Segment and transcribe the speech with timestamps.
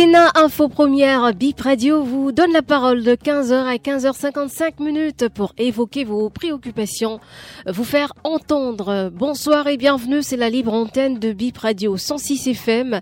[0.00, 5.52] Bénin Info Première, Bip Radio vous donne la parole de 15h à 15h55 minutes pour
[5.58, 7.20] évoquer vos préoccupations,
[7.66, 9.10] vous faire entendre.
[9.12, 13.00] Bonsoir et bienvenue, c'est la libre antenne de Bip Radio 106 FM.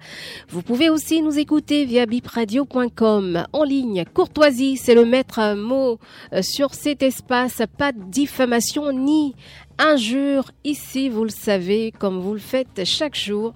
[0.48, 4.04] Vous pouvez aussi nous écouter via bipradio.com en ligne.
[4.12, 6.00] Courtoisie, c'est le maître mot
[6.32, 7.62] euh, sur cet espace.
[7.78, 9.36] Pas de diffamation ni
[9.78, 13.54] injure ici, vous le savez, comme vous le faites chaque jour.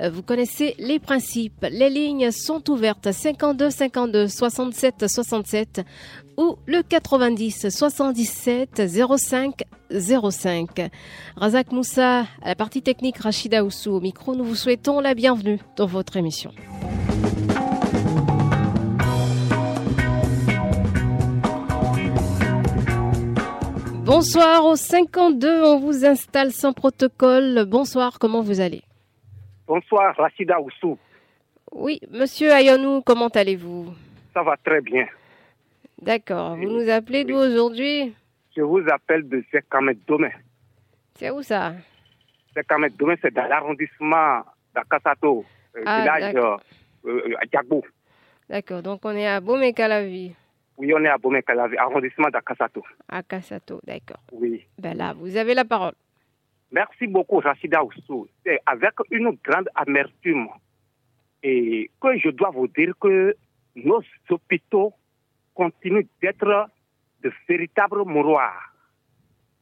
[0.00, 1.66] Euh, vous connaissez les principes.
[1.70, 5.82] Les lignes sont ouvertes à 52 52 67 67
[6.36, 10.90] ou le 90 77 05 05.
[11.36, 15.58] Razak Moussa, à la partie technique Rachida Oussou au micro, nous vous souhaitons la bienvenue
[15.76, 16.52] dans votre émission.
[24.14, 27.64] Bonsoir au 52, on vous installe sans protocole.
[27.66, 28.82] Bonsoir, comment vous allez?
[29.66, 30.98] Bonsoir, Rachida Oussou.
[31.72, 33.86] Oui, monsieur Ayonou, comment allez-vous?
[34.34, 35.06] Ça va très bien.
[36.02, 38.14] D'accord, vous nous appelez d'où aujourd'hui?
[38.54, 40.28] Je vous appelle de Zekamet Domé.
[41.14, 41.72] C'est où ça?
[42.54, 44.42] Zekamet Domé, c'est dans l'arrondissement
[44.74, 45.42] d'Akasato,
[45.74, 46.60] euh, Ah, village d'accord.
[47.06, 47.82] euh, euh, à.
[48.50, 50.34] D'accord, donc on est à Bomekalavi,
[50.78, 52.82] Oui, on est à Bomekalavi, arrondissement d'Akasato.
[53.08, 54.20] à Kassato, d'accord.
[54.32, 54.66] Oui.
[54.78, 55.94] Ben là, vous avez la parole.
[56.70, 58.26] Merci beaucoup, Rachida Oussou.
[58.44, 60.48] C'est avec une grande amertume
[61.42, 63.36] et que je dois vous dire que
[63.76, 64.94] nos hôpitaux
[65.54, 66.68] continuent d'être
[67.22, 68.72] de véritables mouroirs.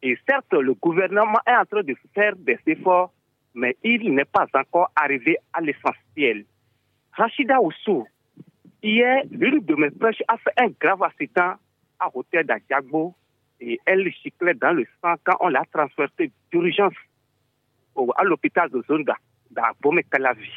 [0.02, 3.12] Et certes, le gouvernement est en train de faire des efforts,
[3.54, 6.44] mais il n'est pas encore arrivé à l'essentiel.
[7.12, 8.06] Rachida Oussou,
[8.82, 11.54] hier, l'une de mes proches a fait un grave accident
[11.98, 13.14] à hôtel d'Adiagbo
[13.60, 16.94] et elle giclait dans le sang quand on l'a transférée d'urgence
[18.16, 19.04] à l'hôpital de zone
[19.50, 20.48] d'Abomey-Calavi.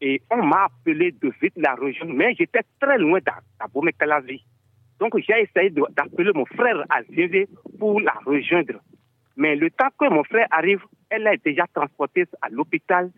[0.00, 3.20] Et on m'a appelé de vite la région, mais j'étais très loin
[3.60, 4.42] d'Abomey-Calavi.
[4.98, 8.80] Donc j'ai essayé d'appeler mon frère à Zévé pour la rejoindre.
[9.36, 13.10] Mais le temps que mon frère arrive, elle est déjà transportée à l'hôpital.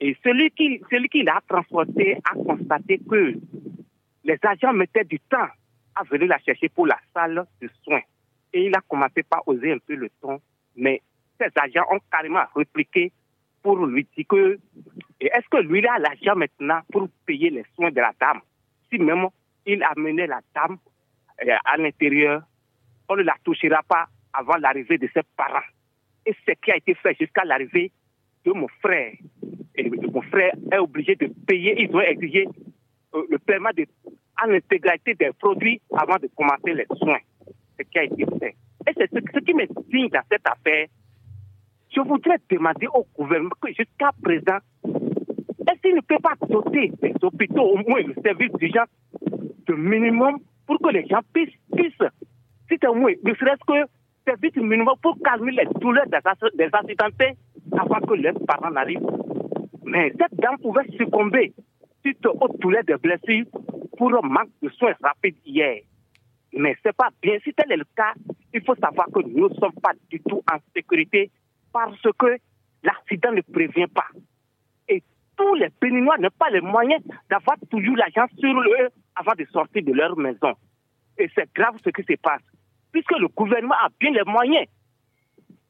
[0.00, 3.34] Et celui qui, celui qui l'a transportée a constaté que
[4.24, 5.48] les agents mettaient du temps
[5.94, 8.00] à venir la chercher pour la salle de soins.
[8.52, 10.40] Et il a commencé par oser un peu le ton.
[10.76, 11.02] Mais
[11.38, 13.12] ces agents ont carrément répliqué
[13.62, 14.58] pour lui dire que
[15.20, 18.40] est-ce que lui a l'argent maintenant pour payer les soins de la dame?
[18.90, 19.28] Si même
[19.66, 20.78] il amenait la dame
[21.46, 22.42] euh, à l'intérieur,
[23.08, 25.66] on ne la touchera pas avant l'arrivée de ses parents.
[26.24, 27.92] Et ce qui a été fait jusqu'à l'arrivée
[28.44, 29.12] de mon frère.
[30.12, 32.46] Mon frère est obligé de payer, ils ont exigé
[33.14, 33.86] euh, le paiement de,
[34.46, 37.18] l'intégralité des produits avant de commencer les soins.
[37.78, 38.54] Ce qui a été fait.
[38.88, 40.86] Et c'est ce, qui me digne dans cette affaire.
[41.94, 47.14] Je voudrais demander au gouvernement que jusqu'à présent, est-ce qu'il ne peut pas doter des
[47.22, 48.88] hôpitaux, au moins le service d'urgence,
[49.66, 52.08] de minimum pour que les gens puissent, puissent
[52.68, 53.90] si c'est au moins, ne serait-ce que
[54.26, 56.18] service minimum pour calmer les douleurs des,
[56.56, 57.36] des accidentés
[57.72, 59.29] avant que leurs parents n'arrivent?
[59.84, 61.52] Mais cette dame pouvait succomber
[62.02, 63.46] suite aux douleurs des blessures
[63.96, 65.82] pour un manque de soins rapides hier.
[66.52, 67.38] Mais c'est pas bien.
[67.44, 68.14] Si tel est le cas,
[68.52, 71.30] il faut savoir que nous ne sommes pas du tout en sécurité
[71.72, 72.36] parce que
[72.82, 74.08] l'accident ne prévient pas.
[74.88, 75.02] Et
[75.36, 79.82] tous les Béninois n'ont pas les moyens d'avoir toujours l'argent sur eux avant de sortir
[79.84, 80.54] de leur maison.
[81.18, 82.42] Et c'est grave ce qui se passe.
[82.92, 84.66] Puisque le gouvernement a bien les moyens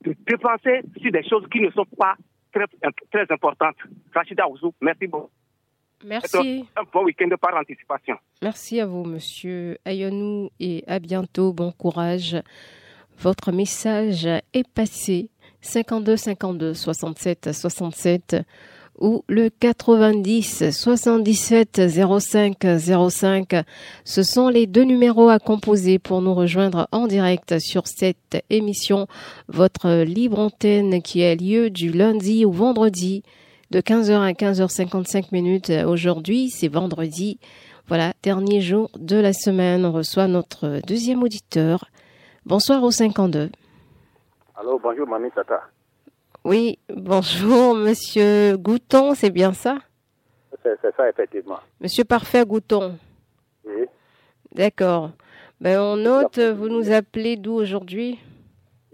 [0.03, 2.16] de dépenser sur des choses qui ne sont pas
[2.53, 2.66] très,
[3.11, 3.77] très importantes.
[4.15, 5.31] Rachida Ouzou, merci beaucoup.
[6.05, 6.66] Merci.
[6.77, 8.16] Un bon week-end par anticipation.
[8.43, 11.53] Merci à vous, monsieur Ayonou, et à bientôt.
[11.53, 12.37] Bon courage.
[13.19, 15.31] Votre message est passé.
[15.61, 18.37] 52 52 67 67
[19.00, 22.56] ou le 90 77 05
[23.11, 23.55] 05.
[24.05, 29.06] Ce sont les deux numéros à composer pour nous rejoindre en direct sur cette émission,
[29.49, 33.23] votre libre antenne qui a lieu du lundi au vendredi
[33.70, 35.73] de 15h à 15h55 minutes.
[35.87, 37.38] Aujourd'hui, c'est vendredi.
[37.88, 39.85] Voilà, dernier jour de la semaine.
[39.85, 41.87] On reçoit notre deuxième auditeur.
[42.47, 43.50] Bonsoir au 52.
[44.56, 45.61] Allô, bonjour, Mamie Tata.
[46.44, 49.78] Oui, bonjour, monsieur Gouton, c'est bien ça?
[50.62, 51.58] C'est ça, effectivement.
[51.81, 52.98] Monsieur Parfait Gouton.
[53.64, 53.84] Oui.
[54.52, 55.10] D'accord.
[55.60, 58.19] Ben, on note, vous nous appelez d'où aujourd'hui?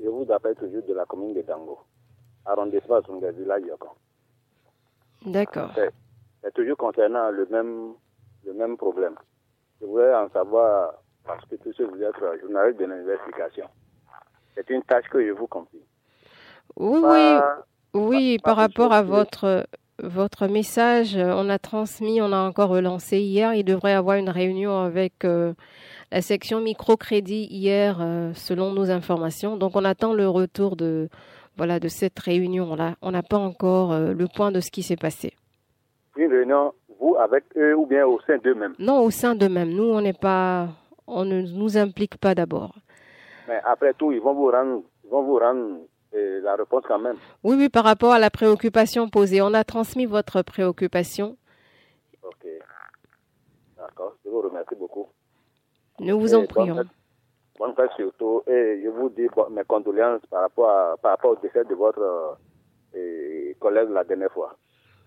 [0.03, 1.79] Je vous appelle toujours de la commune de Dango,
[2.45, 3.89] arrondissement Sunga, village Yoko.
[5.25, 5.71] D'accord.
[6.43, 7.93] C'est toujours concernant le même,
[8.45, 9.15] le même problème.
[9.81, 10.95] Je voudrais en savoir,
[11.25, 13.67] parce que tout ce que vous êtes journaliste de l'investigation,
[14.57, 15.83] c'est une tâche que je vous confie.
[16.77, 19.67] Oui, Pas- par rapport à votre,
[20.03, 23.55] votre message, euh, on a transmis, on a encore relancé hier.
[23.55, 25.55] Il devrait y avoir une réunion avec euh,
[26.13, 29.57] la section microcrédit hier, euh, selon nos informations.
[29.57, 31.09] Donc, on attend le retour de,
[31.57, 32.97] voilà, de cette réunion-là.
[33.01, 35.33] On n'a pas encore euh, le point de ce qui s'est passé.
[36.17, 38.75] Une réunion, vous avec eux ou bien au sein d'eux-mêmes?
[38.79, 39.71] Non, au sein d'eux-mêmes.
[39.71, 40.69] Nous, on n'est pas,
[41.07, 42.75] on ne nous implique pas d'abord.
[43.49, 45.79] Mais après tout, ils vont vous rendre, ils vont vous rendre
[46.13, 47.17] la réponse quand même.
[47.45, 49.43] Oui, oui, par rapport à la préoccupation posée.
[49.43, 51.37] On a transmis votre préoccupation.
[52.23, 52.47] Ok.
[53.77, 54.15] D'accord.
[54.25, 55.07] Je vous remercie beaucoup.
[56.01, 56.77] Nous vous Et en bonne prions.
[56.77, 56.87] fête-
[57.59, 58.43] Bonne fête surtout.
[58.47, 61.75] Et je vous dis bon, mes condoléances par rapport, à- par rapport au décès de
[61.75, 62.37] votre
[62.95, 64.57] euh, collègue la dernière fois.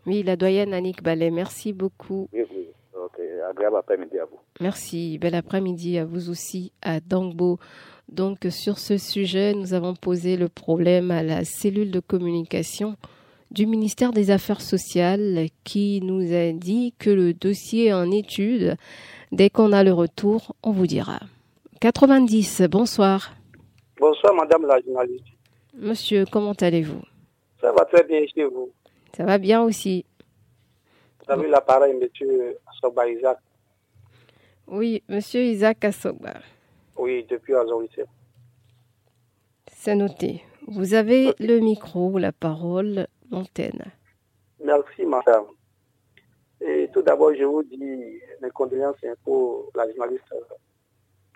[0.06, 2.28] Oui, la doyenne Annick Ballet, merci beaucoup.
[2.34, 2.68] Oui, oui.
[2.96, 3.20] Ok.
[3.50, 4.40] Agréable après-midi à vous.
[4.60, 5.18] Merci.
[5.20, 7.60] Bel après-midi à vous aussi à Dangbo.
[8.12, 12.96] Donc, sur ce sujet, nous avons posé le problème à la cellule de communication
[13.52, 18.76] du ministère des Affaires sociales qui nous a dit que le dossier est en étude.
[19.32, 21.20] Dès qu'on a le retour, on vous dira.
[21.82, 23.32] 90, bonsoir.
[24.00, 25.26] Bonsoir, madame la journaliste.
[25.76, 27.02] Monsieur, comment allez-vous?
[27.62, 28.72] Ça va très bien chez vous.
[29.16, 30.04] Ça va bien aussi.
[31.26, 33.38] Vous avez l'appareil, monsieur Soba Isaac.
[34.68, 36.34] Oui, monsieur Isaac Assoba.
[37.00, 38.04] Oui, depuis Azorité.
[39.72, 40.44] C'est noté.
[40.68, 43.86] Vous avez le micro, la parole, l'antenne.
[44.62, 45.46] Merci, madame.
[46.60, 47.78] Et tout d'abord, je vous dis
[48.42, 50.26] mes condoléances pour la journaliste,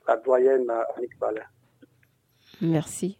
[0.05, 1.45] la doyenne Annick Balin.
[2.61, 3.17] Merci.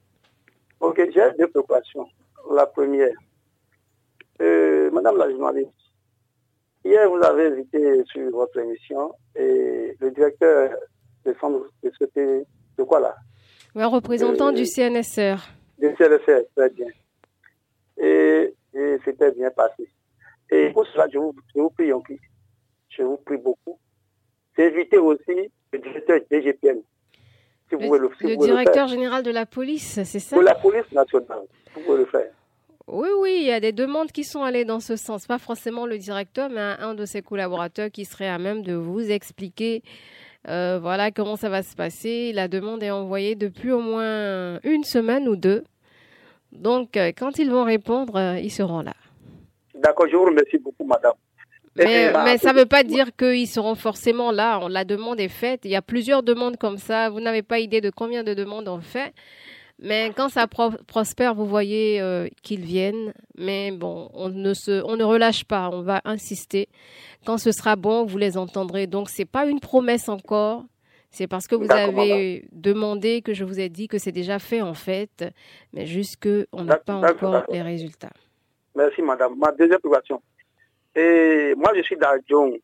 [0.81, 2.09] Ok, j'ai deux préoccupations.
[2.51, 3.15] La première,
[4.41, 5.71] euh, madame la journaliste,
[6.83, 10.75] hier vous avez invité sur votre émission et le directeur
[11.25, 11.33] de
[11.83, 12.43] de société,
[12.77, 13.15] de quoi là?
[13.75, 15.37] Un représentant du CNSR.
[15.79, 16.87] de CLFR, très bien.
[17.97, 19.89] Et, et c'était bien passé.
[20.51, 22.19] Et pour cela, je vous, je vous prie, en plus,
[22.89, 23.79] je vous prie beaucoup,
[24.57, 26.81] d'éviter aussi le directeur DGPN.
[27.69, 30.35] Si vous Le, pouvez le, si le vous directeur général de la police, c'est ça?
[30.35, 32.31] Pour la police nationale, vous pouvez le faire.
[32.85, 35.25] Oui, oui, il y a des demandes qui sont allées dans ce sens.
[35.25, 38.73] Pas forcément le directeur, mais un, un de ses collaborateurs qui serait à même de
[38.73, 39.81] vous expliquer
[40.47, 42.31] euh, voilà comment ça va se passer.
[42.33, 45.63] La demande est envoyée depuis au moins une semaine ou deux.
[46.51, 48.93] Donc, euh, quand ils vont répondre, euh, ils seront là.
[49.75, 51.13] D'accord, je vous remercie beaucoup, madame.
[51.75, 54.67] Mais, mais ma- ça ne veut pas dire qu'ils seront forcément là.
[54.69, 55.61] La demande est faite.
[55.63, 57.09] Il y a plusieurs demandes comme ça.
[57.09, 59.11] Vous n'avez pas idée de combien de demandes on fait.
[59.83, 63.13] Mais quand ça pro- prospère, vous voyez euh, qu'ils viennent.
[63.37, 65.69] Mais bon, on ne, se, on ne relâche pas.
[65.71, 66.69] On va insister.
[67.25, 68.87] Quand ce sera bon, vous les entendrez.
[68.87, 70.63] Donc, ce n'est pas une promesse encore.
[71.11, 74.61] C'est parce que vous avez demandé que je vous ai dit que c'est déjà fait
[74.61, 75.25] en fait.
[75.73, 78.09] Mais juste qu'on n'a pas encore les résultats.
[78.75, 79.37] Merci, madame.
[79.37, 80.21] Ma deuxième préoccupation.
[80.95, 82.57] Et moi, je suis d'Adjon.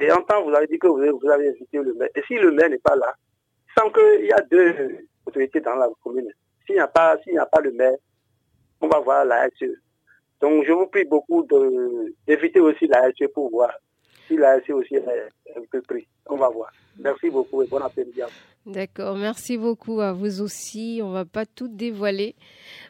[0.00, 2.08] Et en temps, vous avez dit que vous avez, vous avez invité le maire.
[2.16, 3.14] Et si le maire n'est pas là,
[3.78, 6.28] sans qu'il y a deux autorités dans la commune,
[6.66, 7.96] s'il n'y a pas, s'il n'y a pas le maire,
[8.80, 9.74] on va voir la SE.
[10.40, 11.46] Donc, je vous prie beaucoup
[12.26, 13.70] d'éviter aussi la SE pour voir
[14.26, 15.08] si la SE aussi est
[15.56, 16.06] un peu pris.
[16.26, 16.72] On va voir.
[16.98, 18.20] Merci beaucoup et bon après-midi.
[18.64, 21.00] D'accord, merci beaucoup à vous aussi.
[21.02, 22.36] On va pas tout dévoiler,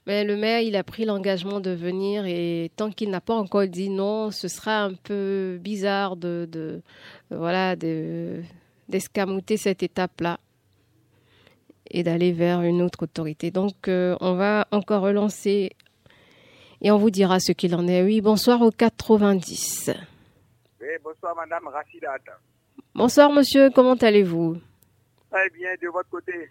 [0.07, 3.67] mais le maire il a pris l'engagement de venir et tant qu'il n'a pas encore
[3.67, 6.83] dit non, ce sera un peu bizarre de, de
[7.31, 8.43] voilà de
[9.57, 10.39] cette étape-là
[11.93, 13.51] et d'aller vers une autre autorité.
[13.51, 15.71] Donc euh, on va encore relancer
[16.81, 18.03] et on vous dira ce qu'il en est.
[18.03, 19.91] Oui, bonsoir au 90.
[20.81, 22.33] Oui, bonsoir Madame Rachidata.
[22.95, 24.57] Bonsoir monsieur, comment allez-vous?
[25.31, 26.51] Très bien de votre côté?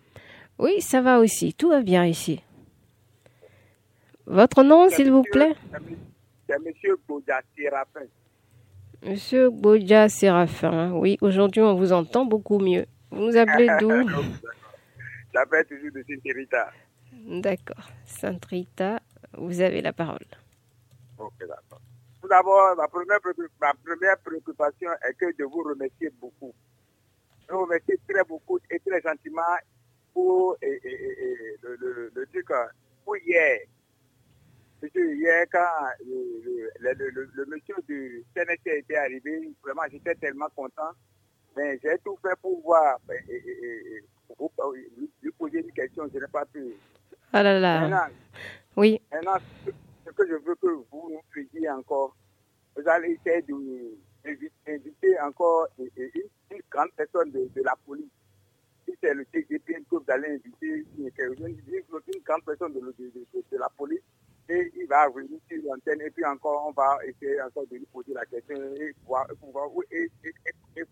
[0.57, 1.53] Oui, ça va aussi.
[1.53, 2.41] Tout va bien ici.
[4.25, 5.55] Votre nom, s'il vous monsieur- plaît?
[6.47, 8.05] C'est monsieur- Boudja Séraphin.
[9.03, 10.91] Monsieur Bodja Séraphin.
[10.93, 12.85] Oui, aujourd'hui, on vous entend beaucoup mieux.
[13.09, 13.89] Vous nous appelez d'où?
[15.33, 16.71] J'appelle toujours de Saint-Hérita.
[17.13, 17.89] D'accord.
[18.05, 18.99] Sainte Rita,
[19.37, 20.25] vous avez la parole.
[21.17, 21.81] Ok, d'accord.
[22.21, 26.53] Tout d'abord, ma première, préoccup- ma première préoccupation est que de vous remercier beaucoup.
[27.47, 29.41] Je vous remercie très beaucoup et très gentiment
[30.13, 32.65] pour et, et- et- et le, le, le truc, euh,
[33.05, 33.59] pour hier.
[34.79, 35.59] Parce que hier, quand
[36.05, 36.93] le,
[37.35, 40.91] le, monsieur du CNSC était arrivé, vraiment, j'étais tellement content.
[41.55, 42.97] Mais j'ai tout fait pour voir,
[44.39, 46.73] ben, vous- lui, poser une question, je n'ai pas pu.
[47.33, 47.81] Ah là là.
[47.81, 48.13] Maintenant,
[48.77, 48.99] Oui.
[49.11, 49.37] maintenant,
[50.05, 52.15] ce que je veux que vous nous faisiez encore,
[52.75, 53.41] vous allez essayer
[54.65, 55.89] d'inviter encore une,
[56.69, 58.09] grande personne de, de la police.
[58.87, 61.09] Si c'est le TGP que vous allez inviter, une,
[62.25, 63.11] grande personne de, de-
[63.51, 64.01] de- la police,
[64.49, 67.87] et il va venir sur l'antenne, et puis encore, on va essayer encore de lui
[67.93, 70.33] poser la question et voir, et pouvoir, et, et,
[70.77, 70.83] et-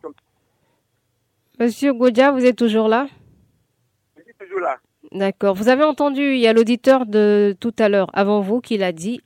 [1.59, 3.07] Monsieur Godja, vous êtes toujours là
[4.39, 4.77] toujours là.
[5.11, 5.55] D'accord.
[5.55, 8.91] Vous avez entendu, il y a l'auditeur de tout à l'heure, avant vous, qui l'a
[8.91, 9.21] dit,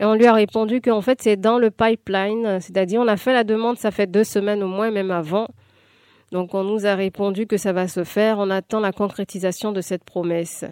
[0.00, 3.32] et on lui a répondu qu'en fait, c'est dans le pipeline, c'est-à-dire on a fait
[3.32, 5.48] la demande, ça fait deux semaines au moins, même avant.
[6.32, 9.80] Donc on nous a répondu que ça va se faire, on attend la concrétisation de
[9.80, 10.64] cette promesse.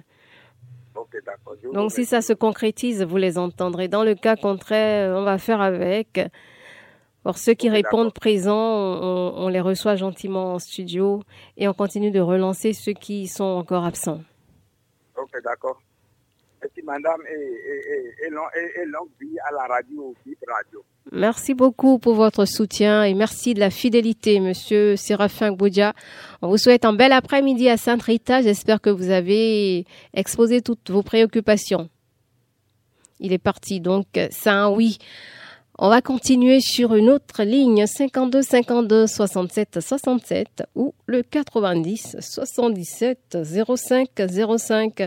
[1.73, 3.89] Donc si ça se concrétise, vous les entendrez.
[3.89, 6.21] Dans le cas contraire, on va faire avec.
[7.27, 11.25] Pour ceux qui répondent présents, on, on les reçoit gentiment en studio
[11.57, 14.21] et on continue de relancer ceux qui sont encore absents.
[15.21, 15.83] Ok, d'accord.
[16.63, 20.15] Merci, madame, et, et, et, et, long- et- et longue vie à la radio,
[20.47, 20.85] Radio.
[21.11, 25.95] Merci beaucoup pour votre soutien et merci de la fidélité, Monsieur Séraphin Gboudia.
[26.43, 28.43] On vous souhaite un bel après-midi à Sainte-Rita.
[28.43, 31.91] J'espère que vous avez exposé toutes vos préoccupations.
[33.19, 34.99] Il est parti, donc c'est un oui.
[35.79, 43.37] On va continuer sur une autre ligne 52 52 67 67 ou le 90 77
[43.77, 44.09] 05
[44.57, 45.03] 05.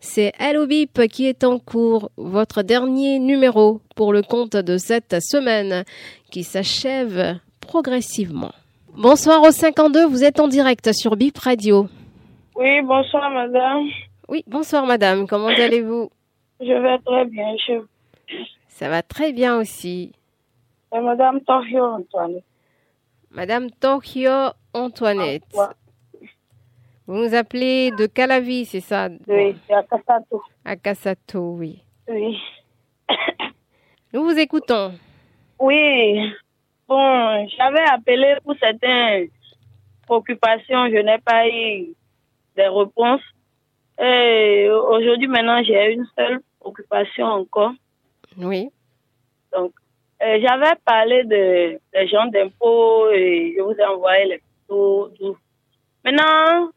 [0.00, 5.20] C'est Hello Bip qui est en cours, votre dernier numéro pour le compte de cette
[5.20, 5.84] semaine
[6.30, 8.52] qui s'achève progressivement.
[8.96, 11.86] Bonsoir au 52, vous êtes en direct sur Bip Radio.
[12.56, 13.88] Oui, bonsoir madame.
[14.30, 16.08] Oui, bonsoir madame, comment allez-vous?
[16.60, 17.54] Je vais très bien.
[17.68, 17.74] Je...
[18.74, 20.10] Ça va très bien aussi.
[20.92, 22.40] Madame Torrio Antoine.
[23.30, 25.44] Madame Tokyo Antoinette.
[25.56, 25.74] Ah,
[27.06, 29.10] Vous nous appelez de Calavi, c'est ça?
[29.28, 30.42] Oui, c'est à Kassato.
[30.64, 31.84] À oui.
[32.08, 32.36] Oui.
[34.12, 34.94] Nous vous écoutons.
[35.60, 36.32] Oui.
[36.88, 39.28] Bon, j'avais appelé pour certaines
[40.04, 40.88] préoccupations.
[40.88, 41.94] Je n'ai pas eu
[42.56, 43.22] des réponses.
[44.00, 47.70] Et aujourd'hui, maintenant, j'ai une seule préoccupation encore.
[48.38, 48.70] Oui.
[49.52, 49.72] Donc,
[50.22, 55.36] euh, j'avais parlé de, des gens d'impôts et je vous ai envoyé les photos.
[56.04, 56.70] Maintenant,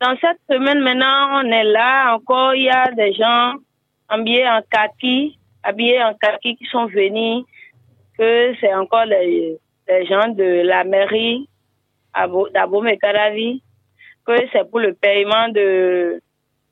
[0.00, 2.14] dans cette semaine, maintenant, on est là.
[2.14, 3.54] Encore, il y a des gens
[4.08, 7.44] habillés en kaki, habillés en kaki qui sont venus,
[8.18, 9.58] que c'est encore les,
[9.88, 11.48] les gens de la mairie
[12.54, 13.62] d'Abomey Karavi,
[14.26, 16.20] que c'est pour le paiement de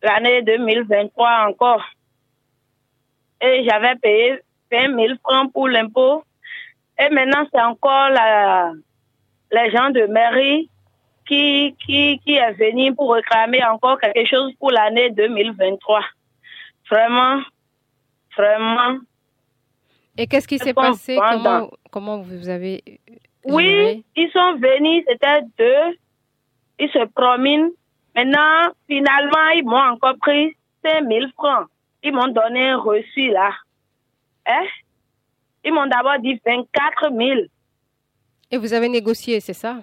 [0.02, 1.84] l'année 2023 encore.
[3.40, 6.24] Et j'avais payé 20 000 francs pour l'impôt.
[6.98, 8.72] Et maintenant, c'est encore la,
[9.50, 10.70] les gens de mairie
[11.26, 16.00] qui, qui, qui est venu pour réclamer encore quelque chose pour l'année 2023.
[16.90, 17.42] Vraiment,
[18.36, 18.98] vraiment.
[20.16, 21.16] Et qu'est-ce qui s'est passé?
[21.16, 22.82] pas comment, comment vous avez
[23.44, 25.98] Oui, ils sont venus, c'était deux.
[26.78, 27.70] Ils se promènent.
[28.14, 31.66] Maintenant, finalement, ils m'ont encore pris 5 000 francs.
[32.04, 33.50] Ils m'ont donné un reçu là.
[34.46, 34.66] Hein?
[35.64, 37.40] Ils m'ont d'abord dit 24 000.
[38.50, 39.78] Et vous avez négocié, c'est ça?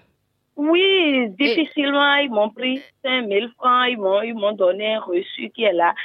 [0.56, 3.88] Oui, difficilement, ils m'ont pris 5 000 francs.
[3.90, 5.96] Ils m'ont, ils m'ont donné un reçu qui est là.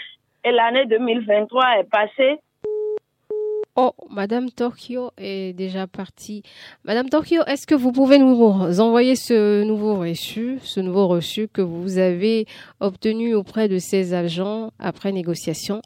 [0.42, 2.38] Et l'année 2023 est passée.
[3.78, 6.42] Oh, Madame Tokyo est déjà partie.
[6.85, 11.61] Madame Tokyo, est-ce que vous pouvez nous envoyer ce nouveau reçu, ce nouveau reçu que
[11.61, 12.46] vous avez
[12.80, 15.82] obtenu auprès de ces agents après négociation?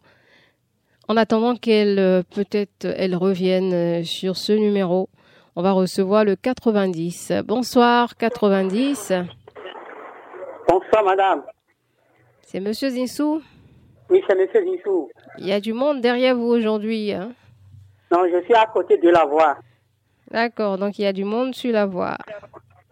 [1.11, 5.09] En attendant qu'elle euh, peut-être elle revienne euh, sur ce numéro,
[5.57, 7.33] on va recevoir le 90.
[7.45, 9.15] Bonsoir 90.
[10.69, 11.43] Bonsoir, madame.
[12.43, 13.43] C'est Monsieur Zinsou.
[14.09, 15.11] Oui, c'est monsieur Zissou.
[15.39, 17.11] Il y a du monde derrière vous aujourd'hui.
[17.11, 17.33] hein?
[18.13, 19.57] Non, je suis à côté de la voie.
[20.31, 22.19] D'accord, donc il y a du monde sur la voie.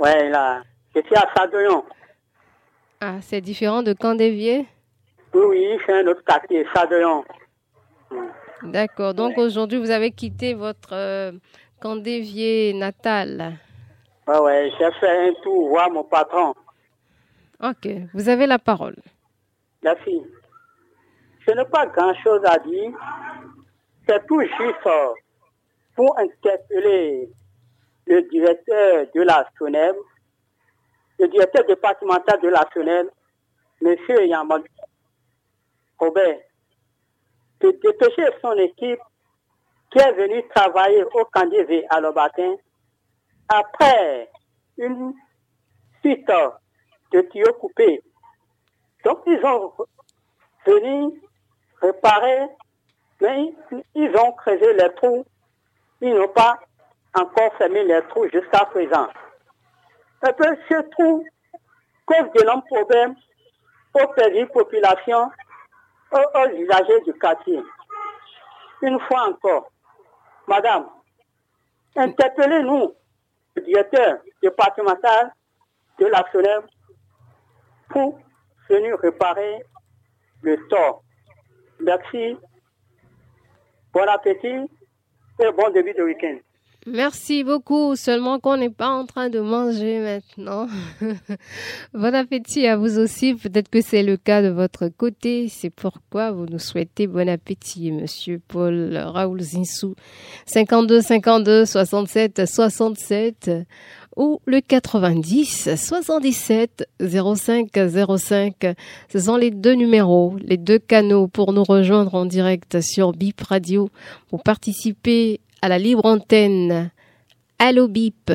[0.01, 0.63] Ouais, là.
[0.93, 1.85] Je suis à Sadoyon.
[3.01, 4.67] Ah, c'est différent de Candévier?
[5.35, 7.23] Oui, oui, c'est un autre quartier, Sadoyon.
[8.63, 11.33] D'accord, donc aujourd'hui vous avez quitté votre euh,
[11.81, 13.59] Candévier natal.
[14.27, 16.55] Ouais, ouais, j'ai fait un tour voir mon patron.
[17.63, 18.97] Ok, vous avez la parole.
[19.83, 20.23] Merci.
[21.47, 22.91] Je n'ai pas grand-chose à dire.
[24.07, 25.13] C'est tout juste euh,
[25.95, 27.31] pour interpeller
[28.07, 29.95] le directeur de la SONEM,
[31.19, 33.09] le directeur départemental de la SONEM,
[33.83, 33.97] M.
[34.27, 34.63] Yamal
[35.99, 36.39] Robert,
[37.61, 39.01] de dépêcher son équipe
[39.91, 42.57] qui est venue travailler au Candévé à Lobatin
[43.49, 44.31] après
[44.77, 45.15] une
[46.01, 46.31] suite
[47.13, 48.03] de tuyaux coupés.
[49.05, 49.73] Donc, ils ont
[50.67, 51.11] venir
[51.81, 52.49] réparer,
[53.21, 53.55] mais
[53.95, 55.25] ils ont creusé les trous.
[56.01, 56.59] Ils n'ont pas
[57.19, 59.09] encore fermé les trous jusqu'à présent.
[60.27, 61.25] Et puis, ce trou
[62.07, 63.15] cause d'énormes problèmes
[63.95, 65.31] aux petites populations,
[66.13, 67.61] aux, usagers du quartier.
[68.83, 69.71] Une fois encore,
[70.47, 70.87] Madame,
[71.97, 72.95] interpellez-nous,
[73.57, 75.33] le directeur départemental
[75.99, 76.65] de la FENEB,
[77.89, 78.19] pour
[78.69, 79.63] venir réparer
[80.43, 81.03] le tort.
[81.81, 82.37] Merci,
[83.93, 84.71] bon appétit
[85.41, 86.39] et bon début de week-end.
[86.91, 90.69] Merci beaucoup, seulement qu'on n'est pas en train de manger maintenant.
[91.93, 96.31] bon appétit à vous aussi, peut-être que c'est le cas de votre côté, c'est pourquoi
[96.31, 99.97] vous nous souhaitez bon appétit, monsieur Paul Raoul Zinsou.
[100.47, 103.51] 52 52 67 67
[104.17, 107.69] ou le 90 77 05
[108.19, 108.67] 05.
[109.13, 113.43] Ce sont les deux numéros, les deux canaux pour nous rejoindre en direct sur Bip
[113.43, 113.91] Radio
[114.31, 116.91] pour participer à la libre antenne
[117.59, 118.31] Allo Bip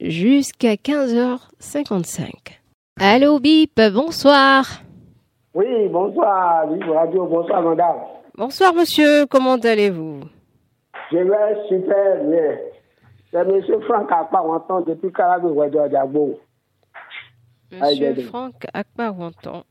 [0.00, 2.30] jusqu'à 15h55.
[3.00, 4.64] Allo Bip, bonsoir.
[5.54, 7.96] Oui, bonsoir, Libre Radio, bonsoir, madame.
[8.36, 10.20] Bonsoir, monsieur, comment allez-vous?
[11.10, 12.58] Je vais super bien.
[13.30, 16.38] C'est monsieur Franck Akpawanton depuis Carabi, Ouedo Diabo.
[17.70, 19.64] Monsieur Aïe, Franck Akpawanton.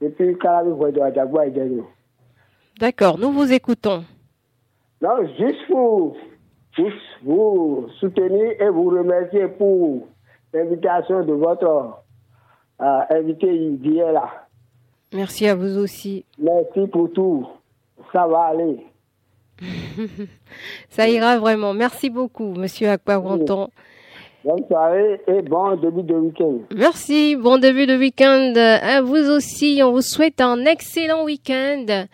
[0.00, 1.40] Depuis Carabi, Ouedo Diabo,
[2.78, 4.04] D'accord, nous vous écoutons.
[5.02, 6.16] Non, juste pour
[6.78, 6.90] vous,
[7.22, 10.06] vous soutenir et vous remercier pour
[10.52, 12.02] l'invitation de votre
[12.80, 14.46] euh, invité d'hier là.
[15.12, 16.24] Merci à vous aussi.
[16.38, 17.46] Merci pour tout.
[18.12, 18.86] Ça va aller.
[20.90, 21.72] Ça ira vraiment.
[21.72, 23.68] Merci beaucoup, monsieur Akpawanton.
[24.44, 26.58] Bonne soirée et bon début de week-end.
[26.74, 29.80] Merci, bon début de week-end à vous aussi.
[29.82, 32.06] On vous souhaite un excellent week-end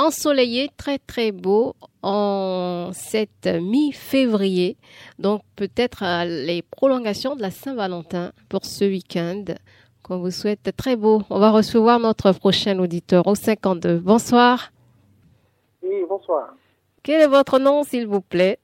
[0.00, 4.76] ensoleillé, très très beau en cette mi-février.
[5.18, 9.44] Donc peut-être euh, les prolongations de la Saint-Valentin pour ce week-end
[10.02, 11.22] qu'on vous souhaite très beau.
[11.28, 13.98] On va recevoir notre prochain auditeur au 52.
[13.98, 14.72] Bonsoir.
[15.82, 16.54] Oui, bonsoir.
[17.02, 18.58] Quel est votre nom, s'il vous plaît?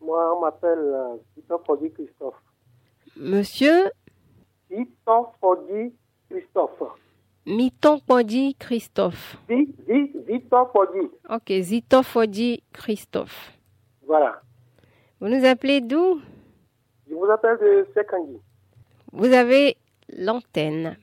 [0.00, 2.40] Moi, on m'appelle euh, Victor Fodi Christophe.
[3.16, 3.90] Monsieur?
[4.70, 5.92] Victor Fodi
[6.30, 6.82] Christophe.
[7.46, 9.36] Miton Podi Christophe.
[9.48, 11.10] Victor Fodi.
[11.28, 13.58] Ok, Zito Fodi Christophe.
[14.06, 14.40] Voilà.
[15.20, 16.20] Vous nous appelez d'où?
[17.08, 18.38] Je vous appelle de Sekandi.
[19.12, 19.76] Vous avez
[20.16, 20.96] l'antenne.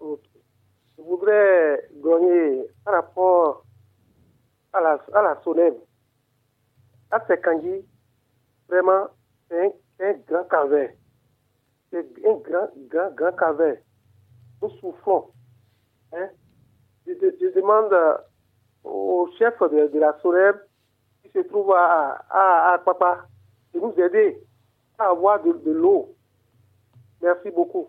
[0.00, 0.20] Ok.
[0.96, 3.64] Je voudrais gagner par rapport
[4.72, 5.40] à la, à la.
[7.10, 7.84] À Sekandi,
[8.68, 9.08] vraiment,
[9.48, 10.94] c'est un, un grand caverne.
[11.90, 13.78] C'est un grand, grand, grand caverne.
[14.62, 15.30] Nous souffrons.
[16.16, 16.28] Hein?
[17.06, 17.92] Je, je- je demande
[18.84, 20.58] au chef de, de la Sonève
[21.22, 23.26] qui se trouve à, à, à Papa
[23.74, 24.38] de nous aider
[24.98, 26.14] à avoir de, de l'eau.
[27.22, 27.88] Merci beaucoup.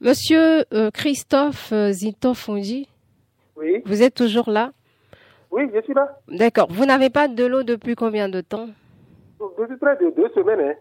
[0.00, 2.88] Monsieur euh, Christophe euh, Zito Fondi,
[3.56, 4.72] Oui, vous êtes toujours là?
[5.50, 6.18] Oui, je suis là.
[6.28, 6.68] D'accord.
[6.70, 8.68] Vous n'avez pas de l'eau depuis combien de temps?
[9.58, 10.60] Depuis près de deux semaines.
[10.60, 10.74] Hein.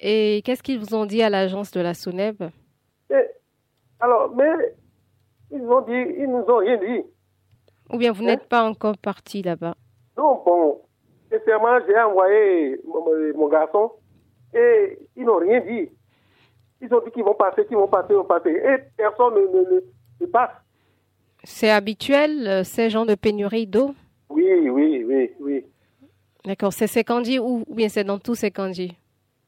[0.00, 2.50] Et qu'est-ce qu'ils vous ont dit à l'agence de la SONEB?
[3.10, 3.14] Et,
[4.00, 4.74] alors, mais
[5.50, 7.04] ils nous ont dit, ils nous ont rien dit.
[7.90, 9.74] Ou bien vous n'êtes pas encore parti là-bas
[10.16, 10.80] Donc, bon,
[11.30, 12.80] sincèrement, j'ai envoyé
[13.34, 13.92] mon, garçon
[14.54, 15.90] et ils n'ont rien dit.
[16.80, 18.50] Ils ont dit qu'ils vont passer, qu'ils vont passer, qu'ils vont passer.
[18.50, 19.80] Et personne ne, ne,
[20.20, 20.50] ne- passe.
[21.44, 23.94] C'est habituel, euh, ces gens de pénurie d'eau?
[24.28, 25.64] Oui, oui, oui, oui.
[26.44, 26.72] D'accord.
[26.72, 28.96] C'est Sekandi ou, ou bien c'est dans tout Sekandi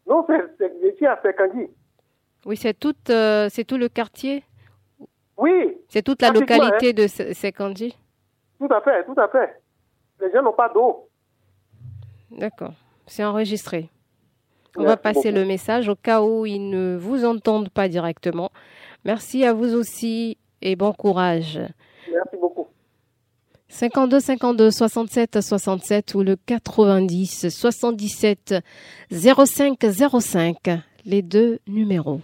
[0.08, 1.68] Non, c'est, suis à Sekandi.
[2.46, 4.44] Oui, c'est tout, euh, c'est tout le quartier?
[5.40, 7.96] Oui, C'est toute la localité de Se- Sekandi
[8.58, 9.58] tout à fait, tout à fait.
[10.20, 11.08] Les gens n'ont pas d'eau.
[12.30, 12.74] D'accord.
[13.06, 13.88] C'est enregistré.
[14.76, 15.34] On Merci va passer beaucoup.
[15.40, 18.50] le message au cas où ils ne vous entendent pas directement.
[19.04, 21.58] Merci à vous aussi et bon courage.
[22.12, 22.66] Merci beaucoup.
[23.68, 28.56] 52 52 67 67 ou le 90 77
[29.10, 29.78] 05
[30.20, 30.56] 05
[31.06, 32.20] les deux numéros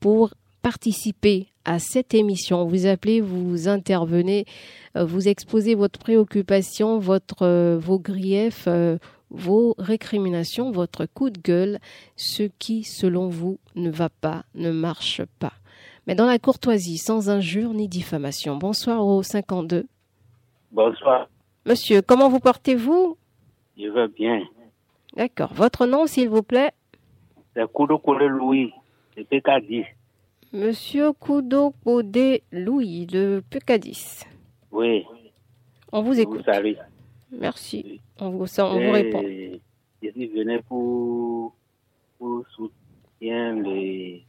[0.00, 0.30] pour
[0.64, 2.64] participer à cette émission.
[2.64, 4.46] Vous appelez, vous intervenez,
[4.96, 8.96] euh, vous exposez votre préoccupation, votre euh, vos griefs, euh,
[9.28, 11.78] vos récriminations, votre coup de gueule,
[12.16, 15.52] ce qui selon vous ne va pas, ne marche pas.
[16.06, 18.56] Mais dans la courtoisie, sans injure ni diffamation.
[18.56, 19.84] Bonsoir au 52.
[20.72, 21.28] Bonsoir,
[21.66, 23.18] Monsieur, comment vous portez-vous?
[23.76, 24.42] Je vais bien.
[25.14, 25.52] D'accord.
[25.52, 26.72] Votre nom, s'il vous plaît?
[27.54, 27.68] C'est
[28.28, 28.72] Louis,
[29.16, 29.84] de PK10.
[30.54, 34.22] Monsieur Kudo Kodé Louis de Pecadis.
[34.70, 35.04] Oui.
[35.90, 36.38] On vous écoute.
[36.38, 36.74] Vous salue.
[37.32, 38.00] Merci.
[38.20, 39.20] On vous, on vous répond.
[39.20, 41.56] Je suis venu pour,
[42.20, 44.24] pour soutenir les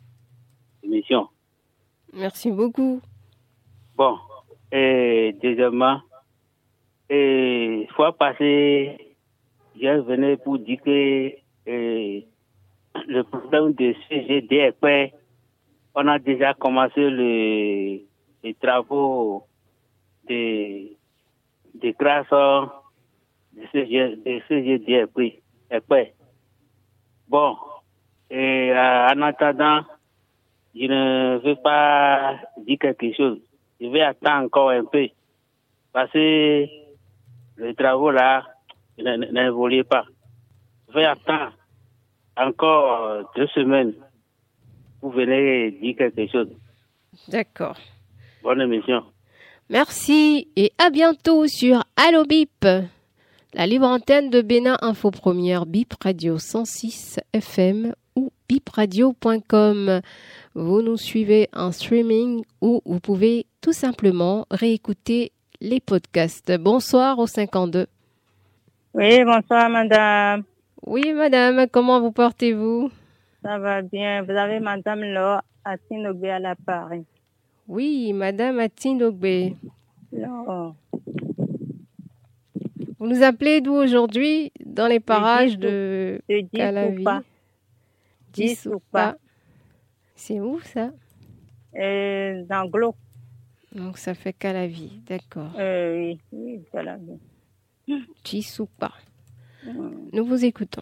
[0.82, 1.28] émissions.
[2.12, 3.00] Merci beaucoup.
[3.96, 4.18] Bon,
[4.72, 6.02] et deuxièmement,
[7.08, 9.16] et fois passée,
[9.80, 11.32] je venais pour dire que
[11.68, 15.14] le problème de CGDFP,
[15.96, 18.00] on a déjà commencé le-
[18.44, 19.48] les travaux
[20.30, 20.90] de,
[21.76, 22.70] de création
[23.54, 25.42] de, CGDFP.
[25.72, 26.14] FP.
[27.28, 27.58] Bon,
[28.30, 29.82] et euh, en attendant,
[30.76, 33.40] je ne veux pas dire quelque chose.
[33.80, 35.08] Je vais attendre encore un peu.
[35.92, 36.66] Parce que
[37.58, 38.44] les travaux là
[38.98, 40.06] n'évoluent pas.
[40.90, 41.54] Je vais attendre
[42.38, 43.94] encore deux semaines.
[45.06, 46.48] Vous venez dire quelque chose.
[47.28, 47.78] D'accord.
[48.42, 49.04] Bonne émission.
[49.70, 52.66] Merci et à bientôt sur Allo Bip,
[53.54, 60.02] la libre antenne de Bénin Info Première Bip Radio 106 FM ou bipradio.com.
[60.56, 66.52] Vous nous suivez en streaming ou vous pouvez tout simplement réécouter les podcasts.
[66.60, 67.86] Bonsoir au 52.
[68.96, 70.46] Oui, bonsoir madame.
[70.84, 72.90] Oui, madame, comment vous portez-vous?
[73.46, 74.24] Ça va bien.
[74.24, 77.06] Vous avez madame Laure Atinogbe à l'appareil.
[77.68, 79.54] Oui, madame Atinogbe.
[80.12, 80.76] Laure.
[82.98, 87.04] Vous nous appelez d'où aujourd'hui Dans les parages de De Calavi?
[87.04, 87.22] Dissoupa.
[88.34, 89.18] Dissoupa.
[90.16, 90.90] C'est où ça?
[91.76, 92.96] Euh, dans Glo.
[93.76, 95.52] Donc ça fait Calavi, d'accord.
[95.60, 96.98] Euh, oui, oui, voilà.
[98.24, 98.92] Dissoupa.
[99.66, 100.10] Mm.
[100.14, 100.82] Nous vous écoutons.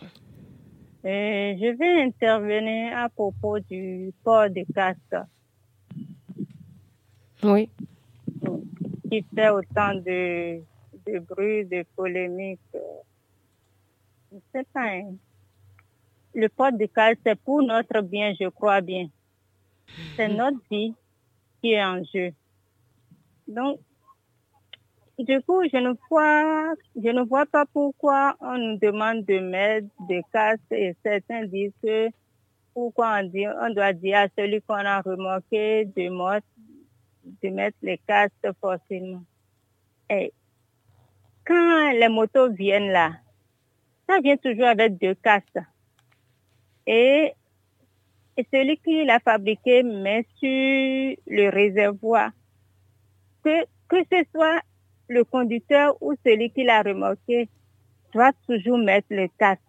[1.05, 5.15] Euh, je vais intervenir à propos du port de casque
[7.43, 7.69] Oui.
[9.09, 10.61] qui fait autant de,
[11.05, 12.59] de bruit, de polémiques.
[14.31, 14.87] Je sais pas.
[14.91, 15.13] hein.
[16.33, 19.07] Le port de casque, c'est pour notre bien, je crois bien.
[20.15, 20.93] C'est notre vie
[21.61, 22.31] qui est en jeu.
[23.47, 23.79] Donc,
[25.19, 29.87] du coup, je ne vois, je ne vois pas pourquoi on nous demande de mettre
[30.07, 32.09] des casques et certains disent que
[32.73, 36.47] pourquoi on, dit, on doit dire à celui qu'on a remorqué de, mettre-
[37.43, 39.23] de mettre les casques forcément.
[40.09, 40.33] Et
[41.45, 43.11] quand les motos viennent là,
[44.09, 45.59] ça vient toujours avec deux casques.
[46.87, 47.33] Et,
[48.35, 52.31] et celui qui l'a fabriqué met sur le réservoir
[53.43, 54.61] que ce soit
[55.07, 57.49] le conducteur ou celui qui l'a remorqué
[58.13, 59.61] doit toujours mettre le casque.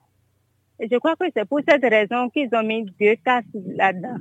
[0.79, 4.19] Et je crois que c'est pour cette raison qu'ils ont mis deux casques là-dedans.